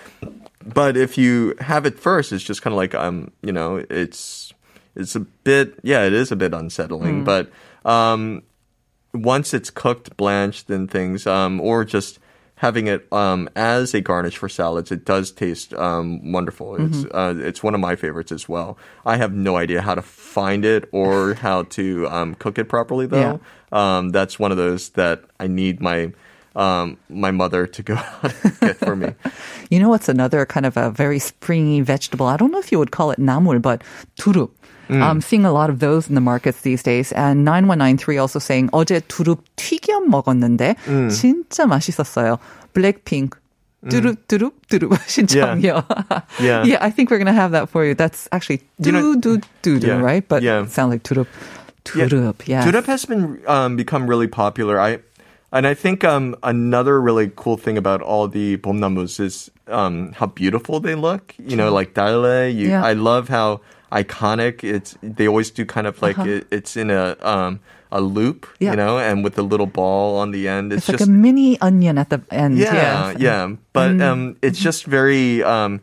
But 0.64 0.96
if 0.96 1.18
you 1.18 1.54
have 1.60 1.84
it 1.84 1.98
first, 1.98 2.32
it's 2.32 2.42
just 2.44 2.62
kind 2.62 2.72
of 2.72 2.78
like 2.78 2.94
um, 2.94 3.30
you 3.42 3.52
know, 3.52 3.84
it's 3.90 4.52
it's 4.96 5.14
a 5.14 5.20
bit 5.20 5.78
yeah, 5.82 6.06
it 6.06 6.14
is 6.14 6.32
a 6.32 6.36
bit 6.36 6.54
unsettling. 6.54 7.18
Hmm. 7.18 7.24
But 7.24 7.50
um, 7.84 8.42
once 9.12 9.52
it's 9.52 9.68
cooked, 9.70 10.16
blanched, 10.16 10.70
and 10.70 10.90
things, 10.90 11.26
um, 11.26 11.60
or 11.60 11.84
just 11.84 12.18
having 12.64 12.86
it 12.86 13.06
um, 13.12 13.46
as 13.54 13.92
a 13.92 14.00
garnish 14.00 14.38
for 14.38 14.48
salads, 14.48 14.90
it 14.90 15.04
does 15.04 15.30
taste 15.30 15.74
um, 15.74 16.32
wonderful. 16.32 16.76
It's 16.80 17.04
uh, 17.12 17.34
it's 17.36 17.62
one 17.62 17.74
of 17.74 17.80
my 17.80 17.94
favorites 17.94 18.32
as 18.32 18.48
well. 18.48 18.78
I 19.04 19.18
have 19.18 19.34
no 19.34 19.56
idea 19.60 19.82
how 19.82 19.94
to 19.94 20.00
find 20.00 20.64
it 20.64 20.88
or 20.90 21.34
how 21.46 21.64
to 21.76 22.08
um, 22.08 22.34
cook 22.36 22.56
it 22.58 22.64
properly 22.70 23.04
though. 23.06 23.38
Um, 23.70 24.08
that's 24.16 24.38
one 24.38 24.50
of 24.50 24.56
those 24.56 24.96
that 24.96 25.24
I 25.38 25.46
need 25.46 25.82
my 25.82 26.14
um, 26.56 26.96
my 27.10 27.32
mother 27.32 27.66
to 27.66 27.82
go 27.82 27.94
out 28.22 28.32
and 28.42 28.60
get 28.60 28.76
for 28.78 28.96
me. 28.96 29.12
You 29.72 29.80
know 29.80 29.88
what's 29.88 30.08
another 30.08 30.46
kind 30.46 30.66
of 30.66 30.76
a 30.76 30.90
very 30.90 31.18
springy 31.18 31.80
vegetable? 31.80 32.26
I 32.26 32.36
don't 32.36 32.52
know 32.52 32.60
if 32.60 32.70
you 32.70 32.78
would 32.78 32.92
call 32.92 33.10
it 33.10 33.18
namul, 33.18 33.60
but 33.60 33.82
두릅. 34.16 34.50
Mm. 34.88 35.02
Um, 35.02 35.20
seeing 35.20 35.44
a 35.44 35.52
lot 35.52 35.70
of 35.70 35.78
those 35.78 36.08
in 36.08 36.14
the 36.14 36.20
markets 36.20 36.62
these 36.62 36.82
days. 36.82 37.12
And 37.12 37.44
9193 37.44 38.18
also 38.18 38.38
saying 38.38 38.68
어제 38.72 39.00
두릅 39.08 39.40
튀김 39.56 40.08
먹었는데 40.08 40.76
mm. 40.84 41.10
진짜 41.10 41.66
맛있었어요. 41.66 42.38
Blackpink. 42.74 43.38
두룹 43.88 44.26
두룹 44.28 44.66
두룹 44.68 44.96
신청이요. 45.06 45.84
Yeah. 46.40 46.64
yeah, 46.64 46.78
I 46.80 46.90
think 46.90 47.10
we're 47.10 47.18
gonna 47.18 47.32
have 47.32 47.52
that 47.52 47.68
for 47.68 47.84
you. 47.84 47.94
That's 47.94 48.28
actually 48.32 48.62
do 48.80 49.16
do 49.20 49.40
do 49.62 49.78
do 49.78 49.96
right, 49.98 50.26
but 50.26 50.42
yeah. 50.42 50.66
sound 50.66 50.90
like 50.90 51.02
두룹 51.02 51.26
두룹. 51.84 52.46
Yeah, 52.46 52.64
yes. 52.64 52.86
has 52.86 53.04
been 53.04 53.40
um, 53.46 53.76
become 53.76 54.06
really 54.06 54.26
popular. 54.26 54.80
I 54.80 55.00
and 55.52 55.66
I 55.66 55.74
think 55.74 56.02
um, 56.02 56.34
another 56.42 57.00
really 57.00 57.30
cool 57.36 57.56
thing 57.56 57.78
about 57.78 58.02
all 58.02 58.26
the 58.26 58.56
bomnamus 58.56 59.20
is 59.20 59.50
um, 59.68 60.12
how 60.12 60.26
beautiful 60.26 60.80
they 60.80 60.94
look. 60.94 61.34
You 61.38 61.56
know, 61.56 61.72
like 61.72 61.94
dalle. 61.94 62.50
You, 62.50 62.70
yeah. 62.70 62.84
I 62.84 62.94
love 62.94 63.28
how 63.28 63.60
iconic 63.92 64.64
it's. 64.64 64.96
They 65.02 65.26
always 65.28 65.50
do 65.50 65.64
kind 65.64 65.86
of 65.86 66.00
like 66.02 66.18
it, 66.18 66.46
it's 66.50 66.76
in 66.76 66.90
a 66.90 67.16
um, 67.20 67.60
a 67.92 68.00
loop. 68.00 68.44
Uh-huh. 68.46 68.56
Yeah. 68.60 68.70
You 68.72 68.76
know, 68.76 68.98
and 68.98 69.22
with 69.24 69.34
the 69.34 69.42
little 69.42 69.66
ball 69.66 70.18
on 70.18 70.30
the 70.32 70.48
end. 70.48 70.72
It's 70.72 70.82
It's, 70.82 70.88
like 70.88 70.98
just 70.98 71.08
a 71.08 71.12
mini 71.12 71.60
onion 71.60 71.98
at 71.98 72.10
the 72.10 72.20
end. 72.30 72.58
yeah, 72.58 73.10
yes. 73.12 73.20
yeah. 73.20 73.54
But 73.72 73.90
Mm. 73.92 74.02
um, 74.02 74.36
it's 74.42 74.58
just 74.58 74.84
very 74.84 75.42
um, 75.42 75.80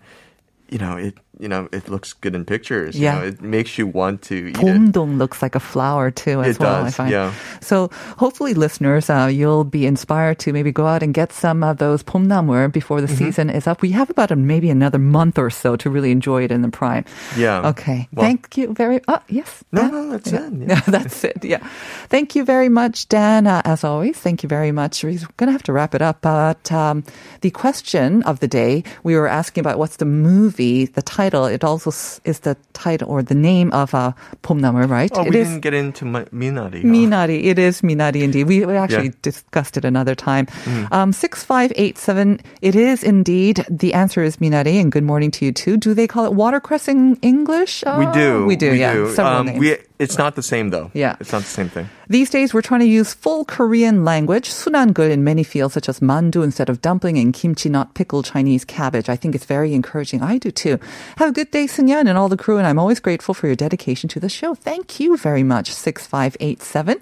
you 0.69 0.77
know 0.79 0.97
it. 0.97 1.15
You 1.41 1.49
know, 1.49 1.67
it 1.73 1.89
looks 1.89 2.13
good 2.13 2.35
in 2.37 2.45
pictures. 2.45 2.93
You 2.95 3.05
Yeah. 3.09 3.15
know, 3.17 3.25
it 3.25 3.41
makes 3.41 3.77
you 3.81 3.87
want 3.89 4.21
to 4.29 4.35
eat 4.53 4.57
it. 4.61 4.95
looks 4.95 5.41
like 5.41 5.55
a 5.57 5.59
flower 5.59 6.11
too 6.13 6.41
as 6.45 6.55
It 6.55 6.61
well. 6.61 6.75
I 6.75 6.83
does, 6.85 6.95
find. 6.95 7.09
yeah. 7.11 7.33
So 7.61 7.89
hopefully, 8.21 8.53
listeners, 8.53 9.09
uh, 9.09 9.25
you'll 9.33 9.63
be 9.65 9.87
inspired 9.89 10.37
to 10.45 10.53
maybe 10.53 10.71
go 10.71 10.85
out 10.85 11.01
and 11.01 11.13
get 11.17 11.33
some 11.33 11.63
of 11.65 11.77
those 11.81 12.03
pomnamur 12.05 12.71
before 12.71 13.01
the 13.01 13.07
Mm-hmm. 13.09 13.25
season 13.25 13.49
is 13.49 13.65
up. 13.65 13.81
We 13.81 13.89
have 13.97 14.09
about 14.13 14.29
a, 14.29 14.35
maybe 14.35 14.69
another 14.69 14.99
month 15.01 15.39
or 15.41 15.49
so 15.49 15.75
to 15.81 15.89
really 15.89 16.11
enjoy 16.11 16.43
it 16.45 16.51
in 16.51 16.61
the 16.61 16.69
prime. 16.69 17.05
Yeah. 17.35 17.69
Okay. 17.73 18.07
Well- 18.13 18.21
Thank 18.25 18.55
you 18.61 18.73
very. 18.77 19.01
Oh 19.09 19.19
yes. 19.27 19.63
No, 19.73 19.81
Dan? 19.81 19.89
no, 19.97 20.09
that's 20.13 20.29
Yeah. 20.31 20.45
it. 20.45 20.53
Yeah, 20.69 20.81
that's 20.85 21.23
it. 21.25 21.41
Yeah. 21.43 21.65
Thank 22.13 22.35
you 22.37 22.45
very 22.45 22.69
much, 22.69 23.09
Dan. 23.09 23.47
Uh, 23.47 23.61
as 23.65 23.83
always, 23.83 24.13
thank 24.15 24.43
you 24.43 24.49
very 24.49 24.71
much. 24.71 25.01
We're 25.03 25.17
going 25.41 25.47
to 25.49 25.55
have 25.57 25.63
to 25.63 25.73
wrap 25.73 25.95
it 25.97 26.01
up. 26.05 26.21
But 26.21 26.69
um, 26.71 27.01
the 27.41 27.49
question 27.49 28.21
of 28.29 28.39
the 28.41 28.47
day, 28.47 28.83
we 29.03 29.15
were 29.17 29.27
asking 29.27 29.61
about 29.65 29.79
what's 29.81 29.97
the 29.97 30.05
movie, 30.05 30.85
the 30.85 31.01
title. 31.01 31.30
It 31.33 31.63
also 31.63 31.89
is 32.25 32.39
the 32.39 32.55
title 32.73 33.09
or 33.09 33.23
the 33.23 33.35
name 33.35 33.71
of 33.73 33.93
uh, 33.93 34.11
pomnamur, 34.43 34.87
right? 34.89 35.11
Oh, 35.15 35.23
It 35.23 35.29
we 35.31 35.39
is 35.39 35.47
didn't 35.47 35.61
get 35.61 35.73
into 35.73 36.05
my, 36.05 36.23
Minari. 36.25 36.81
huh? 36.81 36.87
Minari. 36.87 37.43
It 37.45 37.57
is 37.59 37.81
Minari 37.81 38.21
indeed. 38.23 38.45
We 38.47 38.65
we 38.65 38.75
actually 38.75 39.05
Yeah. 39.13 39.21
Discussed 39.21 39.77
it 39.77 39.85
another 39.85 40.15
time. 40.15 40.47
Um, 40.91 41.11
6587. 41.13 42.39
It 42.61 42.75
is 42.75 43.03
indeed. 43.03 43.65
The 43.69 43.93
answer 43.93 44.23
is 44.23 44.37
Minari, 44.37 44.79
and 44.79 44.91
good 44.91 45.03
morning 45.03 45.31
to 45.31 45.45
you 45.45 45.51
too. 45.51 45.77
Do 45.77 45.93
they 45.93 46.07
call 46.07 46.25
it 46.25 46.33
watercress 46.33 46.87
in 46.87 47.15
English? 47.21 47.83
We 47.85 48.05
Uh, 48.05 48.11
do. 48.13 48.45
We 48.45 48.55
do, 48.55 48.73
yeah. 48.73 48.93
Several 49.13 49.39
Um, 49.41 49.45
names. 49.47 49.59
we 49.59 49.77
It's 50.01 50.17
not 50.17 50.35
the 50.35 50.41
same 50.41 50.71
though. 50.71 50.89
Yeah. 50.93 51.15
It's 51.19 51.31
not 51.31 51.43
the 51.43 51.47
same 51.47 51.69
thing. 51.69 51.87
These 52.09 52.31
days, 52.31 52.53
we're 52.53 52.63
trying 52.63 52.81
to 52.81 52.87
use 52.87 53.13
full 53.13 53.45
Korean 53.45 54.03
language, 54.03 54.49
sunangul 54.49 55.09
in 55.09 55.23
many 55.23 55.43
fields, 55.43 55.75
such 55.75 55.87
as 55.87 55.99
mandu 56.01 56.43
instead 56.43 56.69
of 56.69 56.81
dumpling 56.81 57.17
and 57.19 57.31
kimchi, 57.33 57.69
not 57.69 57.93
pickled 57.93 58.25
Chinese 58.25 58.65
cabbage. 58.65 59.07
I 59.07 59.15
think 59.15 59.35
it's 59.35 59.45
very 59.45 59.73
encouraging. 59.73 60.21
I 60.23 60.39
do 60.39 60.49
too. 60.51 60.79
Have 61.17 61.29
a 61.29 61.31
good 61.31 61.51
day, 61.51 61.67
Sunyan, 61.67 62.09
and 62.09 62.17
all 62.17 62.27
the 62.27 62.35
crew, 62.35 62.57
and 62.57 62.65
I'm 62.67 62.79
always 62.79 62.99
grateful 62.99 63.33
for 63.33 63.45
your 63.47 63.55
dedication 63.55 64.09
to 64.09 64.19
the 64.19 64.27
show. 64.27 64.55
Thank 64.55 64.99
you 64.99 65.15
very 65.15 65.43
much, 65.43 65.71
6587. 65.71 66.99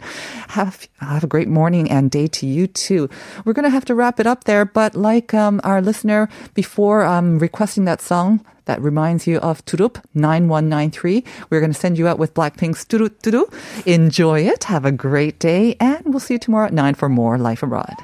Have, 0.49 0.88
have 0.99 1.23
a 1.23 1.27
great 1.27 1.47
morning 1.47 1.89
and 1.89 2.12
day 2.12 2.27
to 2.27 2.45
you 2.45 2.67
too. 2.67 3.09
We're 3.45 3.53
going 3.53 3.63
to 3.63 3.71
have 3.71 3.85
to 3.85 3.95
wrap 3.95 4.19
it 4.19 4.27
up 4.27 4.43
there, 4.43 4.65
but 4.65 4.93
like 4.93 5.33
um, 5.33 5.62
our 5.63 5.81
listener 5.81 6.29
before 6.53 7.03
um, 7.03 7.39
requesting 7.39 7.85
that 7.85 8.01
song, 8.01 8.45
that 8.69 8.79
reminds 8.84 9.25
you 9.25 9.39
of 9.39 9.65
Turup 9.65 9.99
9193. 10.13 11.23
We're 11.49 11.60
going 11.60 11.73
to 11.73 11.79
send 11.79 11.97
you 11.97 12.08
out 12.08 12.19
with 12.19 12.36
Blackpink's 12.36 12.86
DDU-DU 12.86 13.10
DDU-DU. 13.32 13.91
Enjoy 13.91 14.41
it. 14.41 14.65
Have 14.65 14.86
a 14.86 14.91
great 14.91 15.39
day. 15.39 15.75
And 15.79 16.05
we'll 16.05 16.19
see 16.19 16.36
you 16.36 16.39
tomorrow 16.39 16.67
at 16.67 16.73
9 16.73 16.93
for 16.93 17.10
more 17.10 17.39
Life 17.39 17.63
Abroad. 17.63 17.95